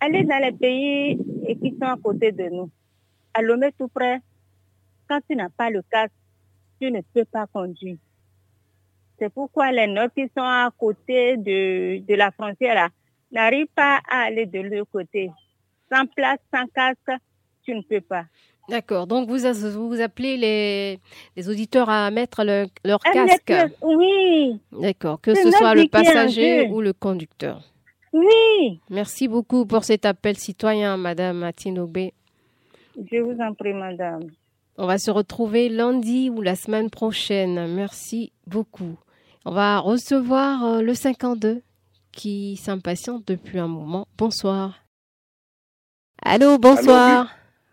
[0.00, 1.18] Allez dans les pays
[1.60, 2.70] qui sont à côté de nous.
[3.34, 4.20] À Lomé tout près,
[5.08, 6.14] quand tu n'as pas le casque,
[6.80, 7.96] tu ne peux pas conduire.
[9.18, 12.90] C'est pourquoi les nôtres qui sont à côté de, de la frontière
[13.30, 15.30] n'arrivent pas à aller de l'autre côté.
[15.92, 17.20] Sans place, sans casque,
[17.62, 18.24] tu ne peux pas.
[18.72, 19.06] D'accord.
[19.06, 20.98] Donc vous, vous appelez les,
[21.36, 23.48] les auditeurs à mettre le- leur À casque.
[23.50, 25.20] mettre- Oui, D'accord.
[25.20, 27.62] Que ce soit le passager ou le conducteur.
[28.14, 28.80] oui.
[28.90, 31.98] Merci beaucoup pour cet appel citoyen, Madame Atinobe.
[32.96, 34.22] Je vous en prie, madame.
[34.78, 37.74] On va se retrouver lundi ou la semaine prochaine.
[37.74, 38.96] Merci beaucoup.
[39.44, 41.60] On va recevoir euh, le 52
[42.10, 44.06] qui s'impatiente depuis un moment.
[44.16, 44.82] Bonsoir.
[46.24, 47.28] Allô, bonsoir.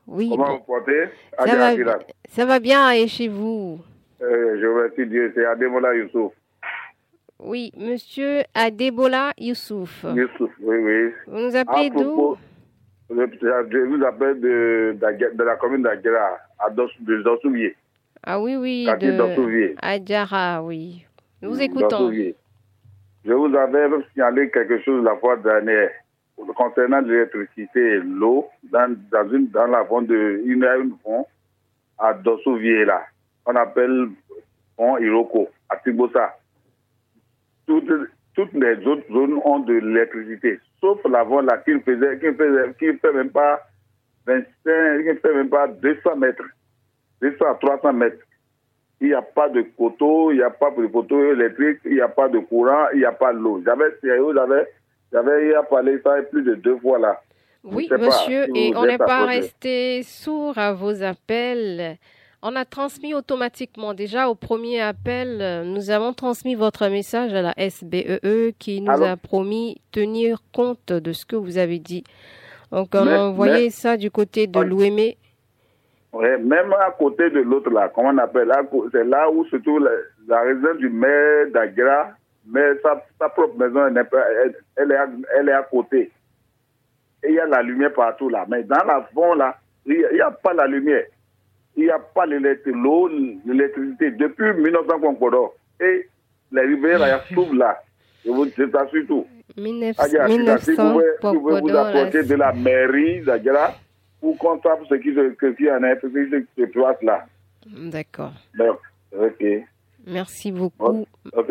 [0.10, 1.06] Oui, Comment vous portez?
[1.38, 3.80] Ça, va, ça va bien et chez vous?
[4.22, 6.34] Euh, Je remercie Dieu, c'est Ademola Youssouf.
[7.40, 10.04] Oui, monsieur Adebola Youssouf.
[10.14, 11.14] Youssouf, oui, oui.
[11.28, 12.36] Vous nous appelez d'où?
[13.10, 14.98] je, vous appelle de,
[15.44, 15.84] la commune
[16.76, 17.76] Dos, de Dossouvier.
[18.24, 19.76] Ah oui, oui, Quartier de.
[19.82, 21.06] Adjara, oui.
[21.42, 21.88] Nous Mm, écoutons.
[21.88, 22.36] Dossouvier.
[23.24, 25.92] Je vous avais signalé quelque chose la fois dernière
[26.56, 28.96] concernant l'électricité et l'eau dans,
[29.32, 31.26] une, dans la vente de une à une fond
[31.98, 33.04] à Dossouvier là.
[33.46, 34.10] On appelle
[34.78, 36.36] pont Iroko, à Tibosa.
[37.68, 37.92] Toutes,
[38.36, 42.34] toutes les autres zones ont de l'électricité, sauf la vente là qui ne faisait, qui
[42.34, 43.60] faisait, qui fait même pas
[44.26, 44.46] 25,
[45.04, 46.44] qui fait même pas 200 mètres,
[47.22, 48.24] 200 à 300 mètres.
[49.02, 52.02] Il n'y a pas de coteau, il n'y a pas de poteau électrique, il n'y
[52.02, 53.62] a pas de courant, il n'y a pas d'eau.
[53.66, 54.68] J'avais, j'avais,
[55.12, 57.22] j'avais hier parlé ça plus de deux fois là.
[57.64, 61.98] Oui, monsieur, si et on n'est pas resté sourd à vos appels.
[62.42, 63.94] On a transmis automatiquement.
[63.94, 68.90] Déjà, au premier appel, nous avons transmis votre message à la SBEE E qui nous
[68.92, 69.04] Allô?
[69.06, 72.06] a promis tenir compte de ce que vous avez dit.
[72.72, 75.16] Donc, on Mais- a envoyé mais- ça du côté de l'OME
[76.14, 78.52] Ouais, même à côté de l'autre là, comment on appelle,
[78.94, 79.92] c'est là où se trouve la,
[80.28, 82.12] la résidence du maire d'Agra,
[82.52, 83.98] mais sa, sa, propre maison, elle,
[84.44, 85.08] elle, elle, est à,
[85.38, 86.12] elle est à côté.
[87.24, 88.46] Et il y a la lumière partout là.
[88.50, 91.06] Mais dans la fond là, il n'y a, pas la lumière.
[91.76, 93.10] Il n'y a pas l'eau,
[93.46, 95.56] l'électricité depuis 1900 Concordor.
[95.80, 96.08] Et
[96.52, 97.82] les rivières s'ouvrent là.
[98.26, 99.26] Je vous t'assure tout.
[99.58, 100.04] 1900,
[100.60, 103.74] si vous pouvez, si vous, pouvez vous approcher de la mairie d'Agra
[104.20, 107.26] pour qu'on sache ce qui, en est, ce qui se passe là.
[107.66, 108.34] D'accord.
[109.12, 109.44] Ok.
[110.10, 111.06] Merci beaucoup.
[111.34, 111.48] Ok,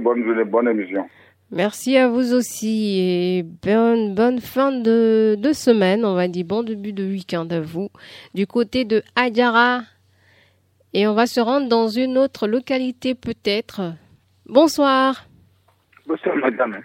[0.00, 1.06] bonne journée, bonne émission.
[1.52, 6.62] Merci à vous aussi et bonne, bonne fin de, de semaine, on va dire bon
[6.62, 7.90] début de week-end à vous.
[8.34, 9.80] Du côté de Adjara,
[10.94, 13.94] et on va se rendre dans une autre localité peut-être.
[14.46, 15.26] Bonsoir.
[16.06, 16.78] Bonsoir madame.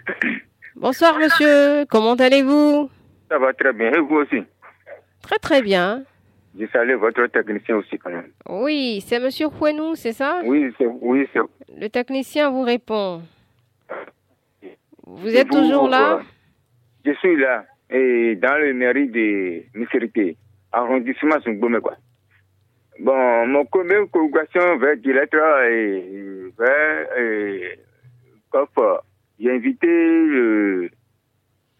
[0.74, 2.90] Bonsoir monsieur, comment allez-vous?
[3.30, 4.42] Ça va très bien, et vous aussi?
[5.22, 6.02] Très très bien.
[6.58, 8.30] Je salue votre technicien aussi quand même.
[8.48, 10.40] Oui, c'est monsieur Fouenou, c'est ça?
[10.44, 11.40] Oui, c'est oui, c'est
[11.78, 13.22] Le technicien vous répond.
[15.06, 16.22] Vous êtes vous, toujours là?
[17.04, 20.36] Je suis là, et dans le mairie de Misérité,
[20.72, 21.96] arrondissement Sungbome, quoi.
[22.98, 25.36] Bon, mon commun congrégation vers Dilettre
[25.70, 27.78] et vers et,
[29.38, 30.88] j'ai invité le,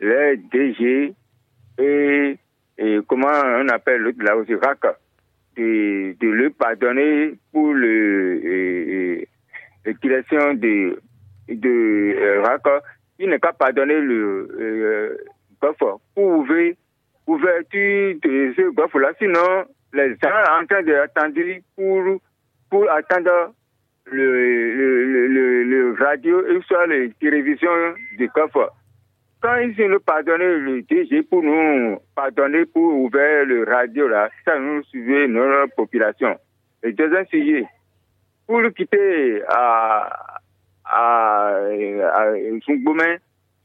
[0.00, 1.14] les DG
[1.78, 2.36] et,
[2.78, 9.24] et, comment on appelle l'autre là aussi, de, de le pardonner pour le,
[9.84, 10.98] de,
[11.48, 12.62] de euh, RAC
[13.18, 15.16] il n'est qu'à pardonner le euh,
[15.60, 16.74] pour ouvrir
[17.26, 19.12] ouverture de ce golfe-là.
[19.18, 21.40] Sinon, les gens sont en train d'attendre
[21.74, 22.20] pour,
[22.70, 23.54] pour attendre
[24.06, 28.70] le, le, le, le, radio et soit les télévisions du golfe.
[29.46, 34.82] Ils ont pardonné le DG pour nous pardonner pour ouvrir le radio là, ça nous
[34.85, 36.37] suivait notre population.
[36.82, 37.64] Le deuxième sujet,
[38.46, 40.40] pour le quitter à
[40.85, 41.59] à,
[42.14, 42.37] à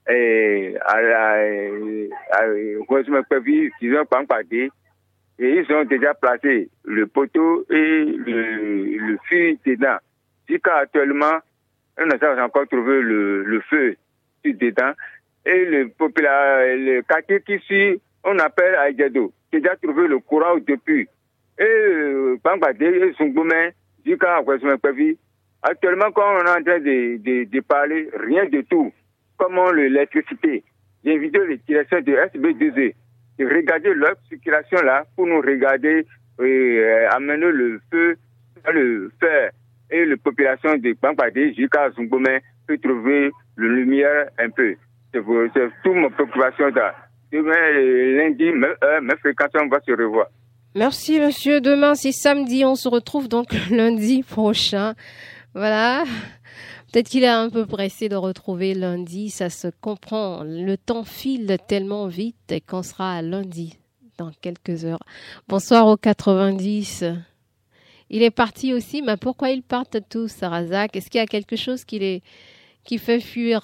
[0.09, 1.45] et à la
[5.39, 9.97] et ils ont déjà placé le poteau et le, le fil dedans.
[10.47, 11.39] Jusqu'à actuellement,
[11.99, 13.95] on n'a pas encore trouvé le feu
[14.45, 14.93] dedans.
[15.45, 19.33] Et le, le quartier qui suit, on appelle Aïdjado.
[19.51, 21.07] déjà trouvé le courant depuis.
[21.59, 23.71] Et Bangbadé et Sungboumen,
[24.05, 24.41] jusqu'à
[25.63, 28.91] Actuellement, quand on est en train de, de, de parler, rien de tout.
[29.37, 30.63] Comment l'électricité?
[31.03, 32.93] J'ai invité les directions de SB2E
[33.39, 36.05] de regarder leur circulation là pour nous regarder
[36.39, 38.15] et euh, amener le feu,
[38.71, 39.51] le fer
[39.89, 44.75] et la population de Bangladé jusqu'à Zungbome peut trouver la lumière un peu.
[45.13, 45.21] C'est
[45.83, 46.65] toute ma préoccupation.
[47.31, 47.71] Demain,
[48.17, 50.27] lundi, même fréquence, on va se revoir.
[50.75, 51.59] Merci, monsieur.
[51.59, 52.63] Demain, c'est samedi.
[52.65, 54.93] On se retrouve donc lundi prochain.
[55.53, 56.03] Voilà.
[56.91, 60.43] Peut-être qu'il est un peu pressé de retrouver lundi, ça se comprend.
[60.43, 63.77] Le temps file tellement vite qu'on sera à lundi
[64.17, 64.99] dans quelques heures.
[65.47, 67.05] Bonsoir aux 90.
[68.09, 71.55] Il est parti aussi, mais pourquoi ils partent tous, Sarazak Est-ce qu'il y a quelque
[71.55, 72.23] chose qui, les,
[72.83, 73.61] qui fait fuir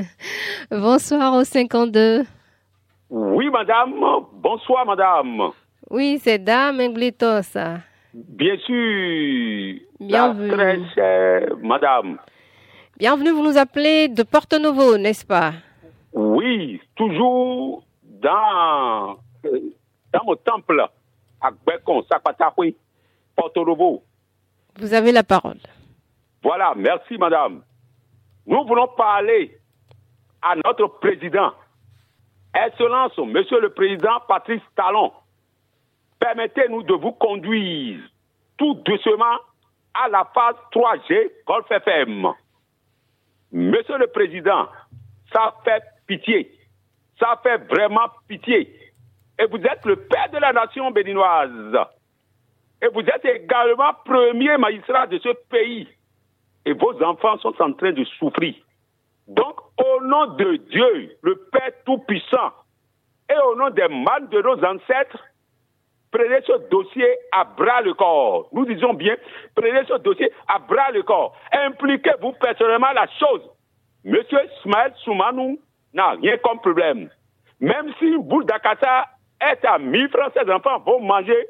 [0.70, 2.24] Bonsoir aux 52.
[3.10, 3.94] Oui, madame.
[4.34, 5.50] Bonsoir, madame.
[5.90, 7.56] Oui, c'est Dame Ingletos.
[8.14, 9.80] Bien sûr.
[10.00, 10.50] Bienvenue.
[10.50, 12.18] Très chère madame.
[12.98, 15.52] Bienvenue, vous nous appelez de Porto Novo, n'est-ce pas?
[16.12, 19.16] Oui, toujours dans,
[20.12, 20.84] dans mon temple
[21.40, 22.76] à Bekon, Sakpatakoui,
[23.34, 24.02] Porto Novo.
[24.78, 25.58] Vous avez la parole.
[26.42, 27.62] Voilà, merci madame.
[28.46, 29.56] Nous voulons parler
[30.42, 31.52] à notre président,
[32.54, 35.12] Excellence, Monsieur le Président Patrice Talon.
[36.18, 38.00] Permettez-nous de vous conduire
[38.58, 39.38] tout doucement
[39.94, 42.32] à la phase 3G Golf FM.
[43.52, 44.68] Monsieur le Président,
[45.32, 46.50] ça fait pitié.
[47.18, 48.74] Ça fait vraiment pitié.
[49.38, 51.76] Et vous êtes le père de la nation béninoise.
[52.82, 55.88] Et vous êtes également premier magistrat de ce pays.
[56.66, 58.54] Et vos enfants sont en train de souffrir.
[59.26, 62.52] Donc, au nom de Dieu, le Père Tout-Puissant,
[63.30, 65.18] et au nom des mâles de nos ancêtres,
[66.10, 68.48] prenez ce dossier à bras le corps.
[68.52, 69.16] Nous disons bien,
[69.54, 71.36] prenez ce dossier à bras le corps.
[71.52, 73.42] Impliquez-vous personnellement la chose.
[74.04, 75.60] Monsieur Ismaël Soumanou
[75.94, 77.08] n'a rien comme problème.
[77.60, 79.06] Même si boule d'Akassa
[79.40, 81.46] est à 1000 francs, ses enfants vont manger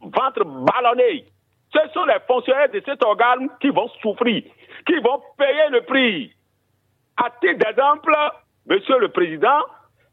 [0.00, 1.24] ventre ballonné.
[1.72, 4.42] Ce sont les fonctionnaires de cet organe qui vont souffrir,
[4.86, 6.32] qui vont payer le prix.
[7.16, 8.12] À titre d'exemple,
[8.66, 9.60] Monsieur le Président,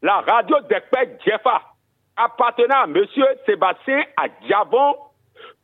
[0.02, 1.62] la radio d'Ekpek Jefa
[2.16, 3.04] appartenant à M.
[3.46, 4.96] Sébastien Adjavon,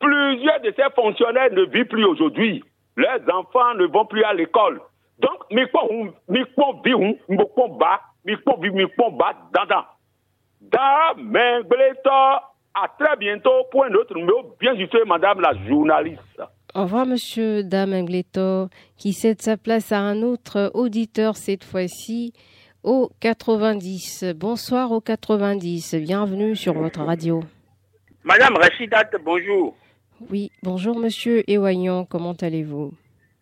[0.00, 2.62] plusieurs de ces fonctionnaires ne vivent plus aujourd'hui.
[2.96, 4.80] Leurs enfants ne vont plus à l'école.
[5.18, 6.14] Donc, Mikpon
[6.84, 9.84] Vihun, Mbokon Ba, Mikpon Vi, Mikpon Ba, Dandan.
[12.74, 16.42] À très bientôt pour un autre numéro, bien juste, madame la journaliste.
[16.74, 22.32] Au revoir, monsieur Dame Ingleto, qui cède sa place à un autre auditeur cette fois-ci
[22.82, 24.24] au 90.
[24.36, 25.94] Bonsoir au 90.
[25.96, 27.44] Bienvenue sur votre radio.
[28.24, 29.76] Madame Rachidat, bonjour.
[30.30, 32.06] Oui, bonjour, monsieur Ewayon.
[32.06, 32.92] Comment allez-vous?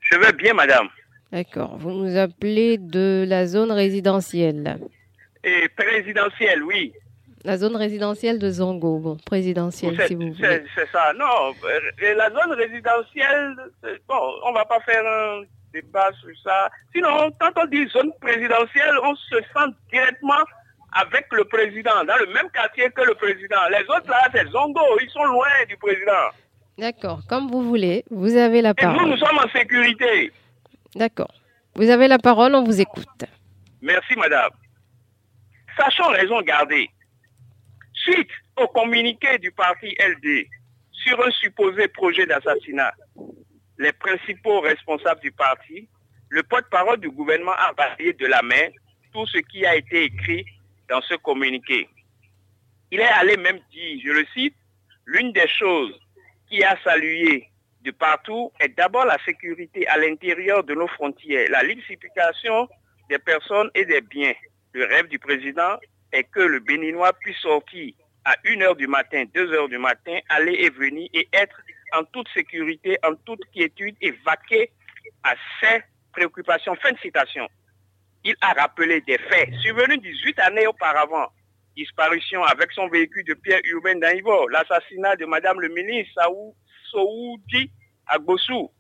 [0.01, 0.89] Je vais bien, madame.
[1.31, 1.79] D'accord.
[1.79, 4.79] Vous nous appelez de la zone résidentielle.
[5.43, 6.93] Et présidentielle, oui.
[7.45, 10.63] La zone résidentielle de Zongo, bon, présidentielle si vous voulez.
[10.77, 11.53] C'est ça, non.
[12.01, 13.57] Et la zone résidentielle,
[14.09, 16.71] bon, on va pas faire un débat sur ça.
[16.95, 20.39] Sinon, quand on dit zone présidentielle, on se sent directement
[20.93, 23.57] avec le président, dans le même quartier que le président.
[23.71, 26.29] Les autres là, c'est Zongo, ils sont loin du président.
[26.79, 29.01] D'accord, comme vous voulez, vous avez la Et parole.
[29.03, 30.31] nous, nous sommes en sécurité.
[30.95, 31.33] D'accord.
[31.75, 33.25] Vous avez la parole, on vous écoute.
[33.81, 34.51] Merci, madame.
[35.77, 36.89] Sachons raison garder.
[38.03, 40.47] Suite au communiqué du parti LD
[40.91, 42.93] sur un supposé projet d'assassinat,
[43.79, 45.89] les principaux responsables du parti,
[46.29, 48.69] le porte-parole du gouvernement a balayé de la main
[49.13, 50.45] tout ce qui a été écrit
[50.89, 51.89] dans ce communiqué.
[52.91, 54.57] Il est allé même dire, je le cite,
[55.07, 55.99] l'une des choses
[56.49, 57.49] qui a salué
[57.83, 62.69] de partout est d'abord la sécurité à l'intérieur de nos frontières, la libre circulation
[63.09, 64.35] des personnes et des biens.
[64.73, 65.77] Le rêve du président
[66.13, 67.95] est que le Béninois puisse sortir
[68.25, 71.61] à 1h du matin, 2h du matin, aller et venir et être
[71.95, 74.71] en toute sécurité, en toute quiétude et vaquer
[75.23, 76.75] à ses préoccupations.
[76.77, 77.49] Fin de citation.
[78.25, 81.29] Il a rappelé des faits survenus 18 années auparavant.
[81.77, 86.55] Disparition avec son véhicule de pierre urbaine d'Aïvo, l'assassinat de Madame le ministre Saou
[86.91, 87.71] Soudi
[88.07, 88.71] Agbossou.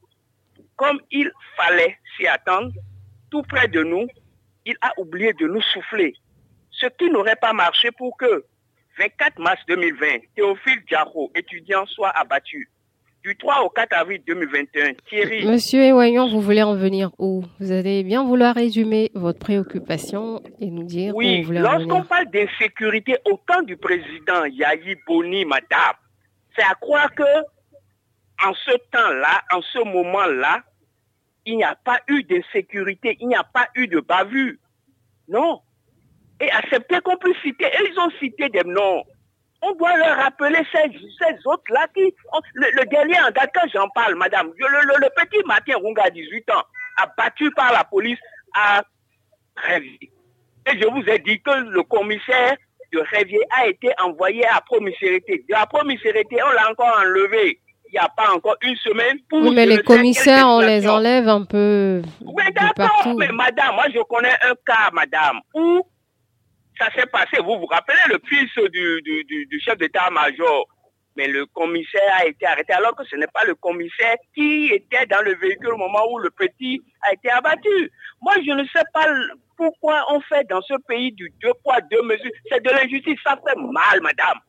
[0.76, 2.72] Comme il fallait s'y attendre,
[3.30, 4.06] tout près de nous,
[4.66, 6.14] il a oublié de nous souffler.
[6.82, 8.44] Ce qui n'aurait pas marché pour que
[8.98, 12.68] 24 mars 2020, Théophile Diaro, étudiant, soit abattu.
[13.22, 15.46] Du 3 au 4 avril 2021, Thierry.
[15.46, 17.44] Monsieur Ewayon, vous voulez en venir où?
[17.60, 21.70] Vous allez bien vouloir résumer votre préoccupation et nous dire où Oui, vous voulez en
[21.70, 25.94] lorsqu'on parle d'insécurité au temps du président Yahi Boni, madame,
[26.56, 27.22] c'est à croire que
[28.44, 30.64] en ce temps-là, en ce moment-là,
[31.46, 34.54] il n'y a pas eu d'insécurité, il n'y a pas eu de bavure.
[35.28, 35.60] Non.
[36.42, 39.02] Et accepter qu'on puisse citer, et ils ont cité des noms.
[39.62, 42.12] On doit leur rappeler ces, ces autres-là qui...
[42.54, 46.10] le, le dernier en date, quand j'en parle, madame, le, le- le petit Martin Runga,
[46.10, 46.64] 18 ans,
[47.00, 48.18] abattu par la police
[48.54, 48.82] à
[49.56, 50.10] Révier.
[50.68, 52.56] Et je vous ai dit que le commissaire
[52.92, 55.44] de Révier a été envoyé à Promisérité.
[55.48, 57.60] De la Promisérité, on l'a encore enlevé.
[57.88, 59.40] Il n'y a pas encore une semaine pour...
[59.42, 63.84] Oui, mais les commissaires, on les enlève un peu Oui, de d'accord, mais madame, moi
[63.94, 65.82] je connais un cas, madame, où
[66.82, 67.38] ça s'est passé.
[67.38, 70.66] Vous vous rappelez le fils du, chef d'état-major?
[71.14, 75.04] Mais le commissaire a été arrêté alors que ce n'est pas le commissaire qui était
[75.06, 77.90] dans le véhicule au moment où le petit a été abattu.
[78.22, 79.06] Moi, je ne sais pas
[79.56, 82.30] pourquoi on fait dans ce pays du deux poids, deux mesures.
[82.50, 84.40] C'est de l'injustice, ça fait mal, madame.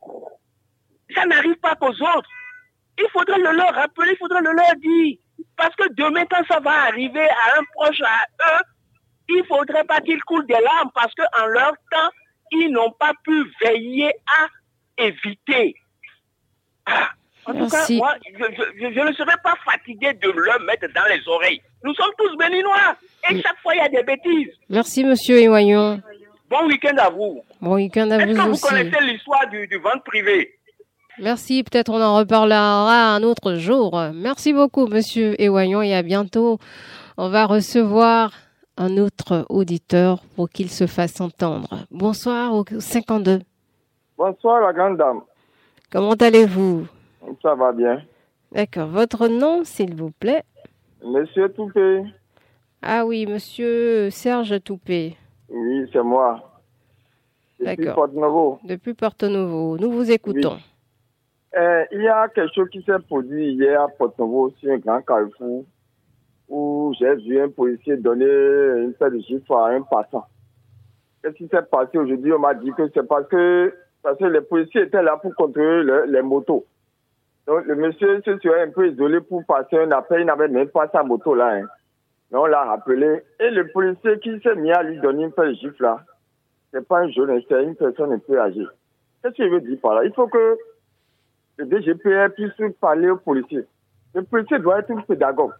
[1.13, 2.29] Ça n'arrive pas qu'aux autres.
[2.97, 5.17] Il faudrait le leur rappeler, il faudrait le leur dire.
[5.57, 8.63] Parce que demain, quand ça va arriver à un proche, à eux,
[9.29, 12.09] il faudrait pas qu'ils coulent des larmes parce qu'en leur temps,
[12.69, 15.75] n'ont pas pu veiller à éviter.
[16.85, 17.09] Ah,
[17.45, 20.87] en tout cas, moi, je, je- je- je ne serais pas fatigué de leur mettre
[20.93, 21.61] dans les oreilles.
[21.83, 22.95] Nous sommes tous béninois
[23.29, 24.53] et chaque fois, il y a des bêtises.
[24.69, 26.01] Merci, monsieur Ewayon.
[26.49, 27.41] Bon week-end à vous.
[27.61, 28.61] Bon week-end à Est-ce vous que vous aussi.
[28.61, 30.53] connaissez l'histoire du, du ventre privé?
[31.19, 33.99] Merci, peut-être on en reparlera un autre jour.
[34.13, 36.59] Merci beaucoup, monsieur Ewayon, et à bientôt.
[37.17, 38.31] On va recevoir
[38.77, 41.85] un autre auditeur pour qu'il se fasse entendre.
[41.91, 43.39] Bonsoir au 52.
[44.17, 45.21] Bonsoir, la grande dame.
[45.91, 46.87] Comment allez-vous?
[47.41, 48.01] Ça va bien.
[48.51, 48.87] D'accord.
[48.87, 50.43] Votre nom, s'il vous plaît?
[51.03, 52.03] Monsieur Toupé.
[52.81, 55.15] Ah oui, monsieur Serge Toupé.
[55.49, 56.61] Oui, c'est moi.
[57.59, 57.95] Depuis D'accord.
[57.95, 58.59] Porte-Novo.
[58.63, 59.77] Depuis Porto Novo.
[59.77, 60.57] Nous vous écoutons.
[61.55, 65.01] Euh, il y a quelque chose qui s'est produit hier à Porte-Novo sur un grand
[65.01, 65.63] carrefour
[66.53, 70.27] où j'ai vu un policier donner une paire de chiffres à un passant.
[71.21, 72.31] Qu'est-ce qui s'est passé aujourd'hui?
[72.31, 73.73] On m'a dit que c'est parce que,
[74.03, 76.65] parce que les policiers étaient là pour contrôler le- les motos.
[77.47, 80.21] Donc le monsieur se serait un peu isolé pour passer un appel.
[80.21, 81.55] Il n'avait même pas sa moto là.
[81.55, 81.65] Hein.
[82.31, 83.21] Mais on l'a rappelé.
[83.39, 86.01] Et le policier qui s'est mis à lui donner une paire de chiffres là,
[86.71, 88.67] c'est pas un jeune, c'est une personne un peu âgée.
[89.23, 90.03] Qu'est-ce que je veux dire par là?
[90.05, 90.57] Il faut que
[91.57, 93.65] le DGPR puisse parler aux policiers.
[94.13, 95.53] Le policier doit être un pédagogue.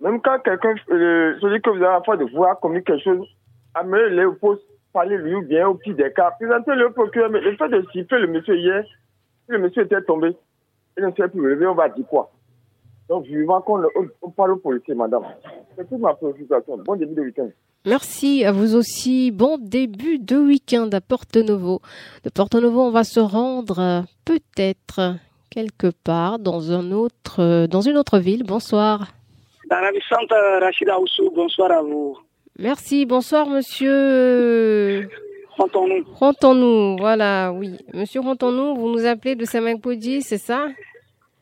[0.00, 3.26] Même quand quelqu'un, euh, celui que vous avez à faire de voir commis quelque chose,
[3.74, 7.30] amenez-le au poste, parlez-lui ou bien au petit des cas, présentez-le au procureur.
[7.30, 10.36] Mais le fait de siffler le monsieur hier, si le monsieur était tombé,
[10.96, 12.30] il ne s'est plus relevé, on va dire quoi?
[13.08, 15.24] Donc, vivant qu'on on, on parle aux policiers, madame.
[15.76, 16.78] C'est toute ma préoccupation.
[16.78, 17.50] Bon début de week-end.
[17.86, 19.30] Merci à vous aussi.
[19.30, 21.80] Bon début de week-end à Porto Novo.
[22.24, 25.16] De Porto Novo, on va se rendre euh, peut-être
[25.50, 28.42] quelque part dans un autre, euh, dans une autre ville.
[28.42, 29.08] Bonsoir.
[29.70, 32.18] La ravissante euh, Rachida Oussou, bonsoir à vous.
[32.58, 33.06] Merci.
[33.06, 35.08] Bonsoir, monsieur.
[35.56, 36.04] Rentons-nous.
[36.14, 36.96] Rentons-nous.
[36.98, 37.76] Voilà, oui.
[37.92, 40.68] Monsieur Rentons-nous, vous nous appelez de Samakpodi, c'est ça?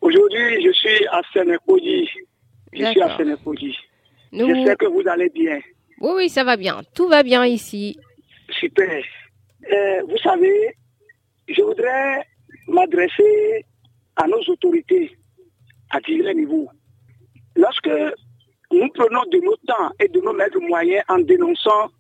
[0.00, 2.08] Aujourd'hui, je suis à Sénécodi.
[2.72, 3.16] Je suis à.
[4.32, 5.58] Nous- Je sais que vous allez bien.
[6.00, 6.80] Oui, oui, ça va bien.
[6.94, 7.98] Tout va bien ici.
[8.50, 9.02] Super.
[9.72, 10.74] Euh, vous savez,
[11.48, 12.22] je voudrais
[12.68, 13.64] m'adresser
[14.16, 15.16] à nos autorités
[15.90, 16.68] à divers niveaux.
[17.56, 17.90] Lorsque
[18.72, 21.90] nous prenons de nos temps et de nos maîtres moyens en dénonçant,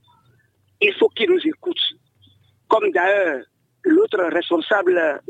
[0.80, 1.76] il faut qu'ils nous écoutent.
[2.68, 3.44] Comme d'ailleurs
[3.84, 5.20] l'autre responsable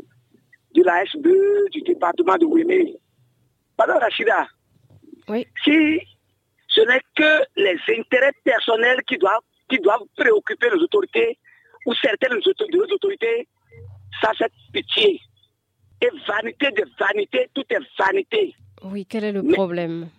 [0.73, 2.95] de la SBE du département de Ouémé.
[3.77, 4.47] Madame Rachida,
[5.27, 5.47] oui.
[5.63, 5.99] si
[6.67, 11.37] ce n'est que les intérêts personnels qui doivent, qui doivent préoccuper les autorités
[11.85, 13.47] ou certaines de nos autorités,
[14.21, 15.19] ça c'est pitié.
[16.01, 18.55] Et vanité de vanité, tout est vanité.
[18.83, 20.09] Oui, quel est le problème?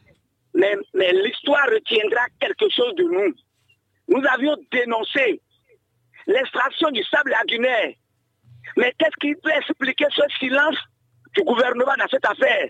[0.55, 3.35] Mais, mais l'histoire retiendra quelque chose de nous.
[4.09, 5.41] Nous avions dénoncé
[6.27, 7.93] l'extraction du sable lagunaire.
[8.77, 10.77] Mais qu'est-ce qui peut expliquer ce silence
[11.37, 12.69] du gouvernement dans cette affaire?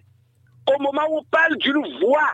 [0.74, 2.32] Au moment où on parle d'une voie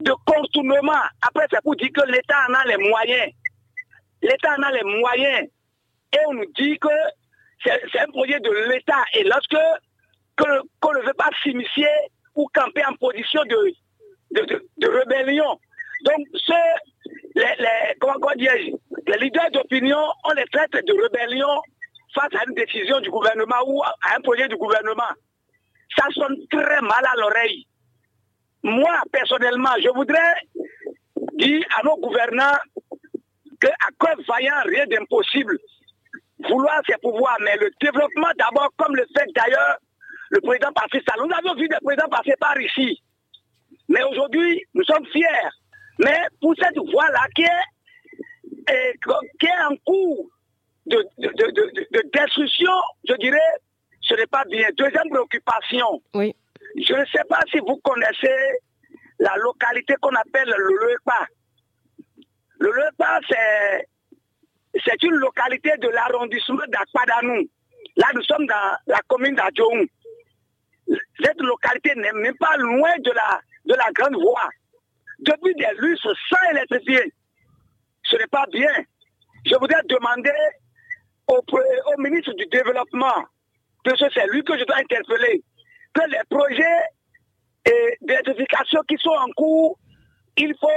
[0.00, 3.32] de contournement, après c'est pour dire que l'État en a les moyens.
[4.22, 5.48] L'État en a les moyens.
[6.12, 6.88] Et on nous dit que
[7.64, 9.02] c'est un projet de l'État.
[9.14, 9.56] Et lorsque
[10.36, 11.88] que- qu'on ne veut pas s'initier
[12.36, 13.72] ou camper en position de,
[14.32, 15.58] de, de- rébellion.
[16.04, 21.60] Donc, ceux, les, les- comment, les leaders d'opinion, on les traite de rébellion
[22.14, 25.12] face à une décision du gouvernement ou à un projet du gouvernement.
[25.96, 27.66] Ça sonne très mal à l'oreille.
[28.62, 30.34] Moi, personnellement, je voudrais
[31.34, 32.58] dire à nos gouvernants
[33.60, 35.58] qu'à quoi vaillant, rien d'impossible.
[36.48, 39.76] Vouloir, c'est pouvoir, mais le développement d'abord, comme le fait d'ailleurs
[40.30, 41.26] le président Patrice Talon.
[41.26, 43.02] Nous avions vu des présidents passer par ici.
[43.88, 45.48] Mais aujourd'hui, nous sommes fiers.
[45.98, 48.92] Mais pour cette voie-là qui est, eh,
[49.40, 50.28] qui est en cours
[50.86, 52.72] de, de- de- de- de destruction,
[53.08, 53.38] je dirais,
[54.02, 54.68] ce n'est pas bien.
[54.76, 56.02] Deuxième préoccupation.
[56.14, 56.34] Oui.
[56.78, 58.36] Je ne sais pas si vous connaissez
[59.18, 61.26] la localité qu'on appelle le Lepa.
[62.58, 63.88] Le Lepa, c'est
[64.84, 67.48] c'est une localité de l'arrondissement d'Akpadanou.
[67.96, 69.86] Là, nous sommes dans la commune d'Adjoum.
[71.22, 74.48] Cette localité n'est même pas loin de la, de la grande voie.
[75.20, 77.12] Depuis des lustres sans électricité,
[78.04, 78.70] ce n'est pas bien.
[79.46, 80.30] Je voudrais demander
[81.28, 81.40] au,
[81.98, 83.24] ministre du Développement,
[83.84, 85.42] que ce- c'est lui que je dois interpeller,
[85.94, 86.82] que les projets
[87.64, 89.78] et d'électrification qui sont en cours,
[90.36, 90.68] il faut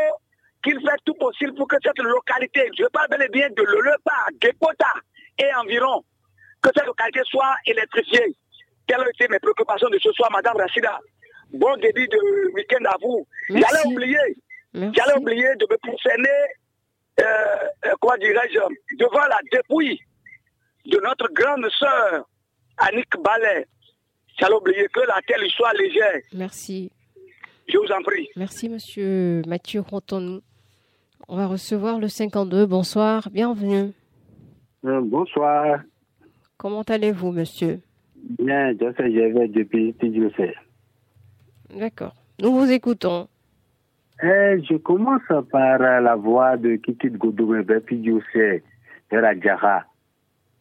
[0.64, 4.28] qu'il fasse tout possible pour que cette localité, je parle bel et bien de Lelepa,
[4.42, 4.92] Gepota
[5.38, 6.04] et environ,
[6.62, 8.36] que cette localité soit électrifiée.
[8.90, 11.00] Quelles ont été mes préoccupations de ce soir, Madame Rachida
[11.54, 13.26] Bon début de week-end à vous.
[13.50, 14.18] J'allais oublier,
[14.74, 16.28] j'allais oublier de me prosterner,
[17.20, 17.24] euh,
[17.86, 20.00] euh, comment dirais-je, devant la dépouille
[20.88, 22.28] de notre grande sœur,
[22.78, 23.68] Annick Ballet.
[24.40, 26.22] J'allais oublier que la terre lui soit légère.
[26.34, 26.92] Merci.
[27.68, 28.28] Je vous en prie.
[28.36, 30.42] Merci, monsieur Mathieu Ronton.
[31.28, 32.66] On va recevoir le 52.
[32.66, 33.92] Bonsoir, bienvenue.
[34.86, 35.82] Euh, bonsoir.
[36.58, 37.82] Comment allez-vous, monsieur?
[38.40, 40.54] Bien, je sais, je vais depuis TGC.
[41.78, 42.16] D'accord.
[42.42, 43.28] Nous vous écoutons.
[44.22, 48.64] Eh, je commence par la voix de Kikit Godomé vers TGC,
[49.12, 49.86] vers Adjara.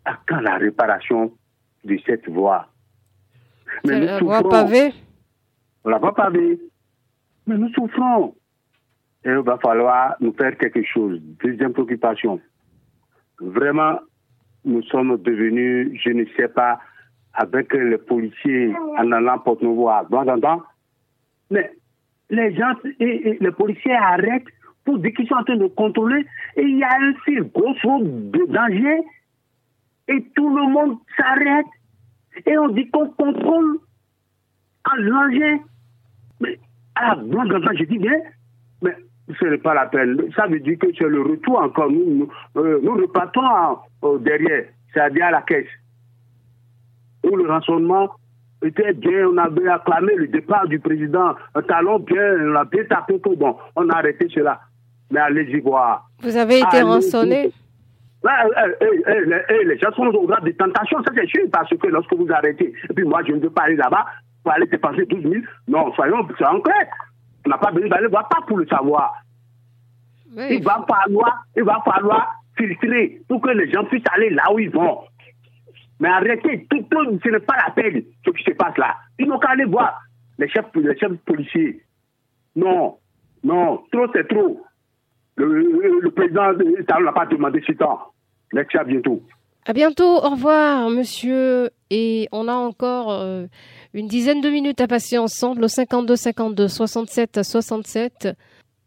[0.05, 1.33] À quand la réparation
[1.85, 2.69] de cette voie
[3.85, 4.49] C'est nous la voie souffrons.
[4.51, 4.93] pavée?
[5.85, 6.59] On l'a pas pavé.
[7.47, 8.35] Mais nous souffrons.
[9.25, 11.21] Et il va falloir nous faire quelque chose.
[11.43, 12.41] Deuxième préoccupation.
[13.41, 13.99] Vraiment,
[14.65, 16.81] nous sommes devenus, je ne sais pas,
[17.35, 20.63] avec les policiers en allant Porte Nouveau à temps.
[21.51, 21.71] Mais
[22.31, 24.49] les gens, et, les policiers arrêtent
[24.85, 26.25] pour dire qu'ils sont en train de contrôler
[26.57, 29.01] et il y a un gros de danger
[30.09, 31.67] et tout le monde s'arrête
[32.47, 33.79] et on dit qu'on contrôle
[34.91, 35.61] en danger.
[36.41, 36.59] Mais
[36.95, 38.19] à entendant, je dis bien,
[38.83, 38.97] mais
[39.39, 40.21] ce n'est pas la peine.
[40.35, 41.91] Ça veut dire que c'est le retour encore.
[41.91, 43.43] Nous, nous, euh, nous repartons
[44.05, 45.67] euh, derrière, c'est-à-dire à la caisse.
[47.31, 48.11] Où le rançonnement
[48.63, 52.85] était bien, on avait acclamé le départ du président un talon bien, on a bien
[52.85, 54.61] tapé que bon, on a arrêté cela.
[55.11, 56.09] Mais allez-y voir.
[56.23, 57.51] Vous avez été rançonné
[59.65, 62.73] les, gens sont au grade de tentation, ça c'est sûr, parce que lorsque vous arrêtez,
[62.89, 64.07] et puis moi je ne veux pas aller là-bas
[64.43, 65.35] pour aller dépenser 12 000,
[65.69, 66.89] non, soyons, clairs.
[67.47, 69.15] On n'a pas besoin d'aller voir pas pour le savoir.
[70.37, 74.59] il, va falloir, il va falloir filtrer pour que les gens puissent aller là où
[74.59, 75.01] ils vont.
[76.01, 78.95] Mais arrêtez, tout, tout, ce n'est pas la peine ce qui se passe là.
[79.19, 80.01] Ils n'ont qu'à aller voir
[80.39, 81.83] les chefs, les chefs policiers.
[82.57, 82.99] Non,
[83.43, 84.61] non, trop c'est trop.
[85.37, 88.13] Le, le, président ne l'a pas demandé ce temps.
[88.53, 89.23] Merci à bientôt.
[89.67, 91.71] À bientôt, au revoir, monsieur.
[91.91, 93.47] Et on a encore euh,
[93.95, 98.29] une dizaine de minutes à passer ensemble au 52 52 67 67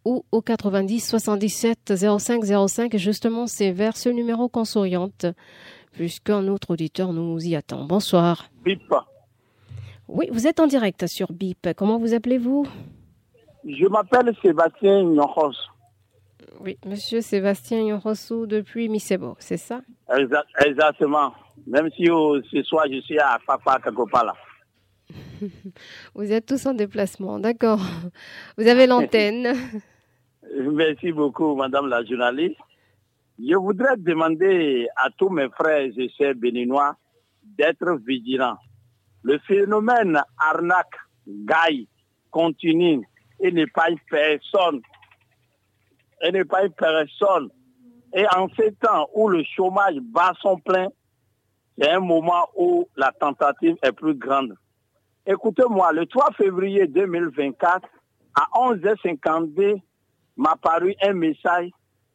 [0.04, 2.96] ou au 90 77 05 05.
[2.96, 5.26] Et justement, c'est vers ce numéro qu'on s'oriente,
[5.94, 7.86] puisqu'un autre auditeur nous y attend.
[7.86, 8.46] Bonsoir.
[8.64, 8.82] Bip.
[10.08, 11.70] Oui, vous êtes en direct sur BIP.
[11.76, 12.66] Comment vous appelez-vous?
[13.66, 15.54] Je m'appelle Sébastien Nyoros.
[16.60, 19.82] Oui, monsieur Sébastien Yorossou depuis Misebo, c'est ça?
[20.10, 21.34] Exa- Exactement.
[21.66, 23.80] Même si oh, ce soir je suis à Papa
[24.24, 24.34] là.
[26.16, 27.80] Vous êtes tous en déplacement, d'accord.
[28.58, 29.54] Vous avez l'antenne.
[30.74, 32.58] Merci beaucoup, madame la journaliste.
[33.40, 36.96] Je voudrais demander à tous mes frères et sœurs béninois
[37.44, 38.58] d'être vigilants.
[39.24, 40.96] Le phénomène arnaque,
[41.28, 41.88] gaille,
[42.30, 43.08] continue
[43.40, 44.82] et n'est pas une personne.
[46.24, 46.46] Et une
[46.78, 47.50] personne.
[48.14, 50.88] Et en ces temps où le chômage bat son plein,
[51.78, 54.56] c'est un moment où la tentative est plus grande.
[55.26, 57.88] Écoutez-moi, le 3 février 2024,
[58.36, 59.80] à 11h52,
[60.38, 61.70] m'a paru un message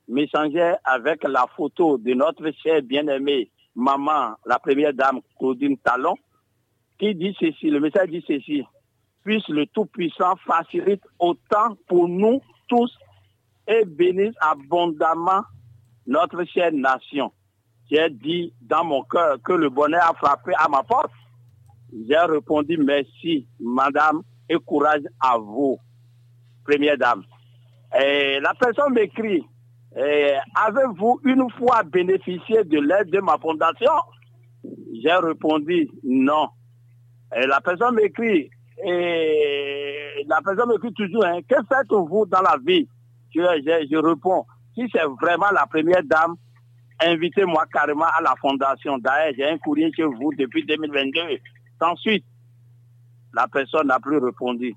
[0.08, 6.16] messager avec la photo de notre chère bien-aimée maman, la première dame Claudine Talon,
[6.98, 8.64] qui dit ceci, le message dit ceci,
[9.22, 12.92] puisse le Tout-Puissant facilite autant pour nous tous
[13.68, 15.42] et bénisse abondamment
[16.06, 17.32] notre chère nation.
[17.90, 21.12] J'ai dit dans mon cœur que le bonheur a frappé à ma porte.
[22.08, 25.78] J'ai répondu merci, madame, et courage à vous,
[26.64, 27.22] première dame.
[28.00, 29.44] Et la personne m'écrit,
[29.96, 33.92] avez-vous une fois bénéficié de l'aide de ma fondation?
[35.02, 36.48] J'ai répondu non.
[37.34, 38.50] Et la personne m'écrit,
[38.84, 42.88] et la personne m'écrit toujours, hein, que faites-vous dans la vie?
[43.34, 46.36] Je, réponds, si c'est vraiment la première dame,
[47.00, 48.98] invitez-moi carrément à la fondation.
[48.98, 51.20] D'ailleurs, j'ai un courrier chez vous depuis 2022.
[51.80, 52.24] Ensuite,
[53.34, 54.74] la personne n'a plus répondu.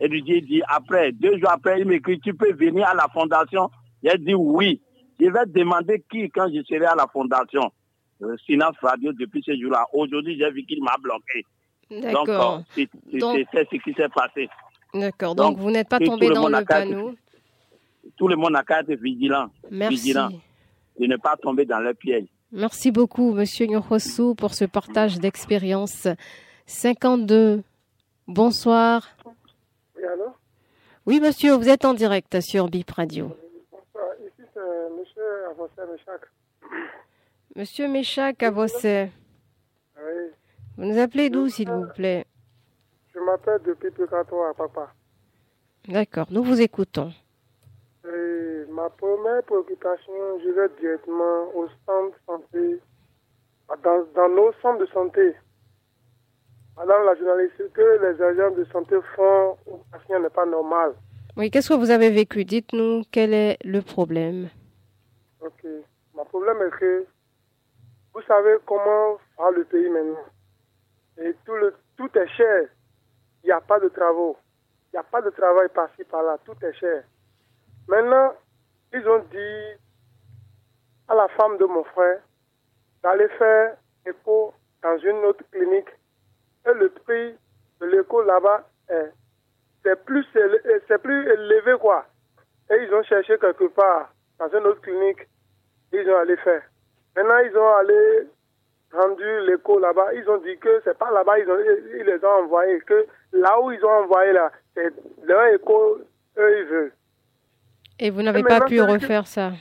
[0.00, 3.70] Et lui dit, après, deux jours après, il m'écrit, tu peux venir à la fondation
[4.04, 4.80] J'ai dit oui.
[5.18, 7.72] Je vais demander qui quand je serai à la fondation.
[8.22, 9.86] Euh, Silence Radio depuis ce jour-là.
[9.92, 11.44] Aujourd'hui, j'ai vu qu'il m'a bloqué.
[11.90, 12.56] Donc, D'accord.
[12.58, 14.48] euh, c'est c'est- Donc- c'est ce qui s'est passé.
[14.94, 17.14] D'accord, donc, Donc, vous n'êtes pas tombé le dans le être- panneau.
[18.16, 19.48] Tout le monde a qu'à être vigilant.
[19.70, 19.96] Merci.
[19.96, 20.28] Vigilant.
[20.98, 22.26] De ne pas tomber dans le piège.
[22.52, 26.06] Merci beaucoup, Monsieur Nyorosu, pour ce partage d'expérience.
[26.66, 27.62] 52.
[28.28, 29.08] Bonsoir.
[29.96, 30.26] Oui, allô?
[31.06, 33.28] Oui, monsieur, vous êtes en direct sur BIP Radio.
[33.72, 34.06] Bonsoir.
[34.24, 35.04] Ici, c'est M.
[35.50, 36.20] Avancé Méchac.
[37.56, 39.10] Monsieur Méchac Avossé,
[39.96, 40.30] Oui,
[40.76, 42.26] vous nous appelez d'où, s'il vous plaît
[43.14, 44.92] je m'appelle depuis Pécato à Papa.
[45.86, 47.12] D'accord, nous vous écoutons.
[48.04, 50.12] Et ma première préoccupation,
[50.44, 52.80] je vais directement au centre de santé,
[53.84, 55.32] dans, dans nos centres de santé.
[56.76, 60.94] Madame la journaliste, ce que les agents de santé font aux patients n'est pas normal.
[61.36, 62.44] Oui, qu'est-ce que vous avez vécu?
[62.44, 64.48] Dites-nous quel est le problème?
[66.24, 67.06] Mon problème est que
[68.14, 70.24] vous savez comment va le pays maintenant.
[71.18, 72.68] Et tout, le, tout est cher.
[73.42, 74.38] Il n'y a pas de travaux.
[74.86, 76.38] Il n'y a pas de travail par-ci, par-là.
[76.46, 77.04] Tout est cher.
[77.88, 78.32] Maintenant,
[78.94, 79.80] ils ont dit
[81.08, 82.22] à la femme de mon frère
[83.02, 85.90] d'aller faire écho dans une autre clinique.
[86.66, 87.36] Et le prix
[87.80, 89.12] de l'écho là-bas est
[89.82, 90.24] c'est plus,
[91.02, 92.06] plus élevé, quoi.
[92.70, 95.28] Et ils ont cherché quelque part dans une autre clinique.
[95.94, 96.62] Ils ont allé faire.
[97.16, 98.28] Maintenant, ils ont allé
[98.92, 100.12] rendu l'écho là-bas.
[100.14, 101.58] Ils ont dit que c'est pas là-bas, ils, ont,
[101.98, 102.80] ils les ont envoyés.
[102.80, 104.92] Que là où ils ont envoyé là, c'est
[105.24, 105.98] leur écho,
[106.38, 106.92] eux, ils veulent.
[108.00, 109.52] Et vous n'avez pas pu refaire ça?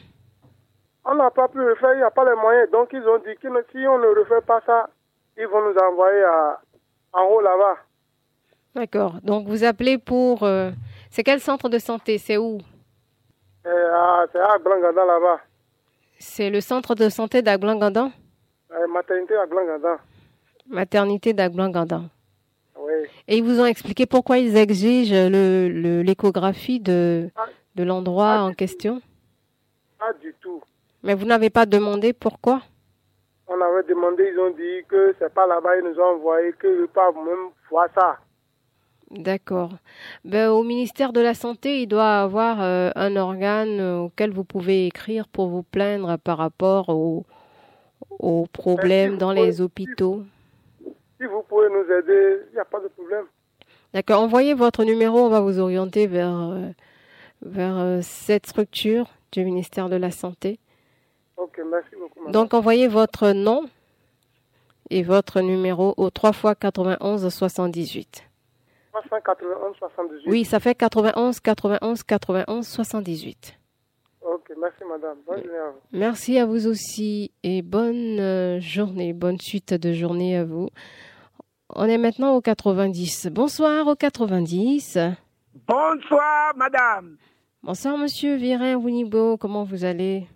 [1.06, 2.72] On n'a pas pu le faire, il n'y a pas les moyens.
[2.72, 4.90] Donc, ils ont dit que si on ne refait pas ça,
[5.38, 6.60] ils vont nous envoyer à,
[7.14, 7.78] en haut là-bas.
[8.74, 10.42] D'accord, donc vous appelez pour...
[10.44, 10.72] euh,
[11.12, 12.18] C'est quel centre de santé?
[12.18, 12.58] C'est où?
[13.66, 15.40] À- C'est à Glangada là-bas.
[16.26, 18.10] C'est le centre de santé d'Aglangandan
[18.72, 20.00] Euh, maternité à Glangada.
[20.68, 22.02] Maternité d'Agblanganda.
[22.80, 22.94] Oui.
[23.28, 27.30] Et ils vous ont expliqué pourquoi ils exigent le- le- l'échographie de,
[27.76, 29.02] de l'endroit en question?
[30.00, 30.62] Pas du tout.
[31.04, 32.62] Mais vous n'avez pas demandé pourquoi?
[33.48, 36.88] On avait demandé, ils ont dit que c'est pas là-bas, ils nous ont envoyé qu'ils
[36.94, 38.18] peuvent même voir ça.
[39.14, 39.70] D'accord.
[40.26, 44.88] Ben, au ministère de la Santé, il doit avoir euh, un organe auquel vous pouvez
[44.88, 47.24] écrire pour vous plaindre par rapport aux,
[48.20, 50.24] aux problèmes dans les hôpitaux.
[51.20, 53.26] Si vous pouvez nous aider, il n'y a pas de problème.
[53.93, 54.22] D'accord.
[54.22, 56.70] Envoyez votre numéro, on va vous orienter vers, euh,
[57.43, 60.59] vers euh, cette structure du ministère de la Santé.
[61.38, 62.20] Ok, merci beaucoup.
[62.20, 62.32] madame.
[62.32, 63.66] Donc, envoyez votre nom
[64.89, 68.24] et votre numéro au 3 fois 91 78.
[68.94, 70.30] 391 78.
[70.30, 73.60] Oui, ça fait 91 91 91 78.
[74.22, 75.18] Ok, merci madame.
[75.26, 75.80] Bonne journée à vous.
[75.91, 80.70] Merci à vous aussi et bonne euh, journée, bonne suite de journée à vous.
[81.70, 83.28] On est maintenant au 90.
[83.32, 85.00] Bonsoir au 90.
[85.68, 87.18] Bonsoir, madame.
[87.64, 89.38] Bonsoir, monsieur Virin Wunibo.
[89.38, 90.28] Comment vous allez?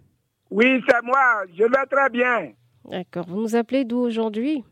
[0.49, 1.43] Oui, c'est moi.
[1.55, 2.53] Je vais très bien.
[2.85, 3.25] D'accord.
[3.27, 4.63] Vous nous appelez d'où aujourd'hui?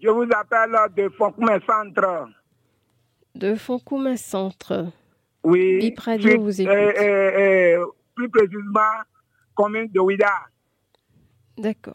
[0.00, 2.28] Je vous appelle de Foncoumé Centre.
[3.38, 4.86] De Foncoumin Centre.
[5.44, 5.78] Oui.
[5.78, 6.74] Bip Radio vous écoute.
[6.74, 7.86] euh, euh, euh,
[8.16, 8.80] plus précisément,
[9.54, 10.32] commune de Ouida.
[11.56, 11.94] D'accord.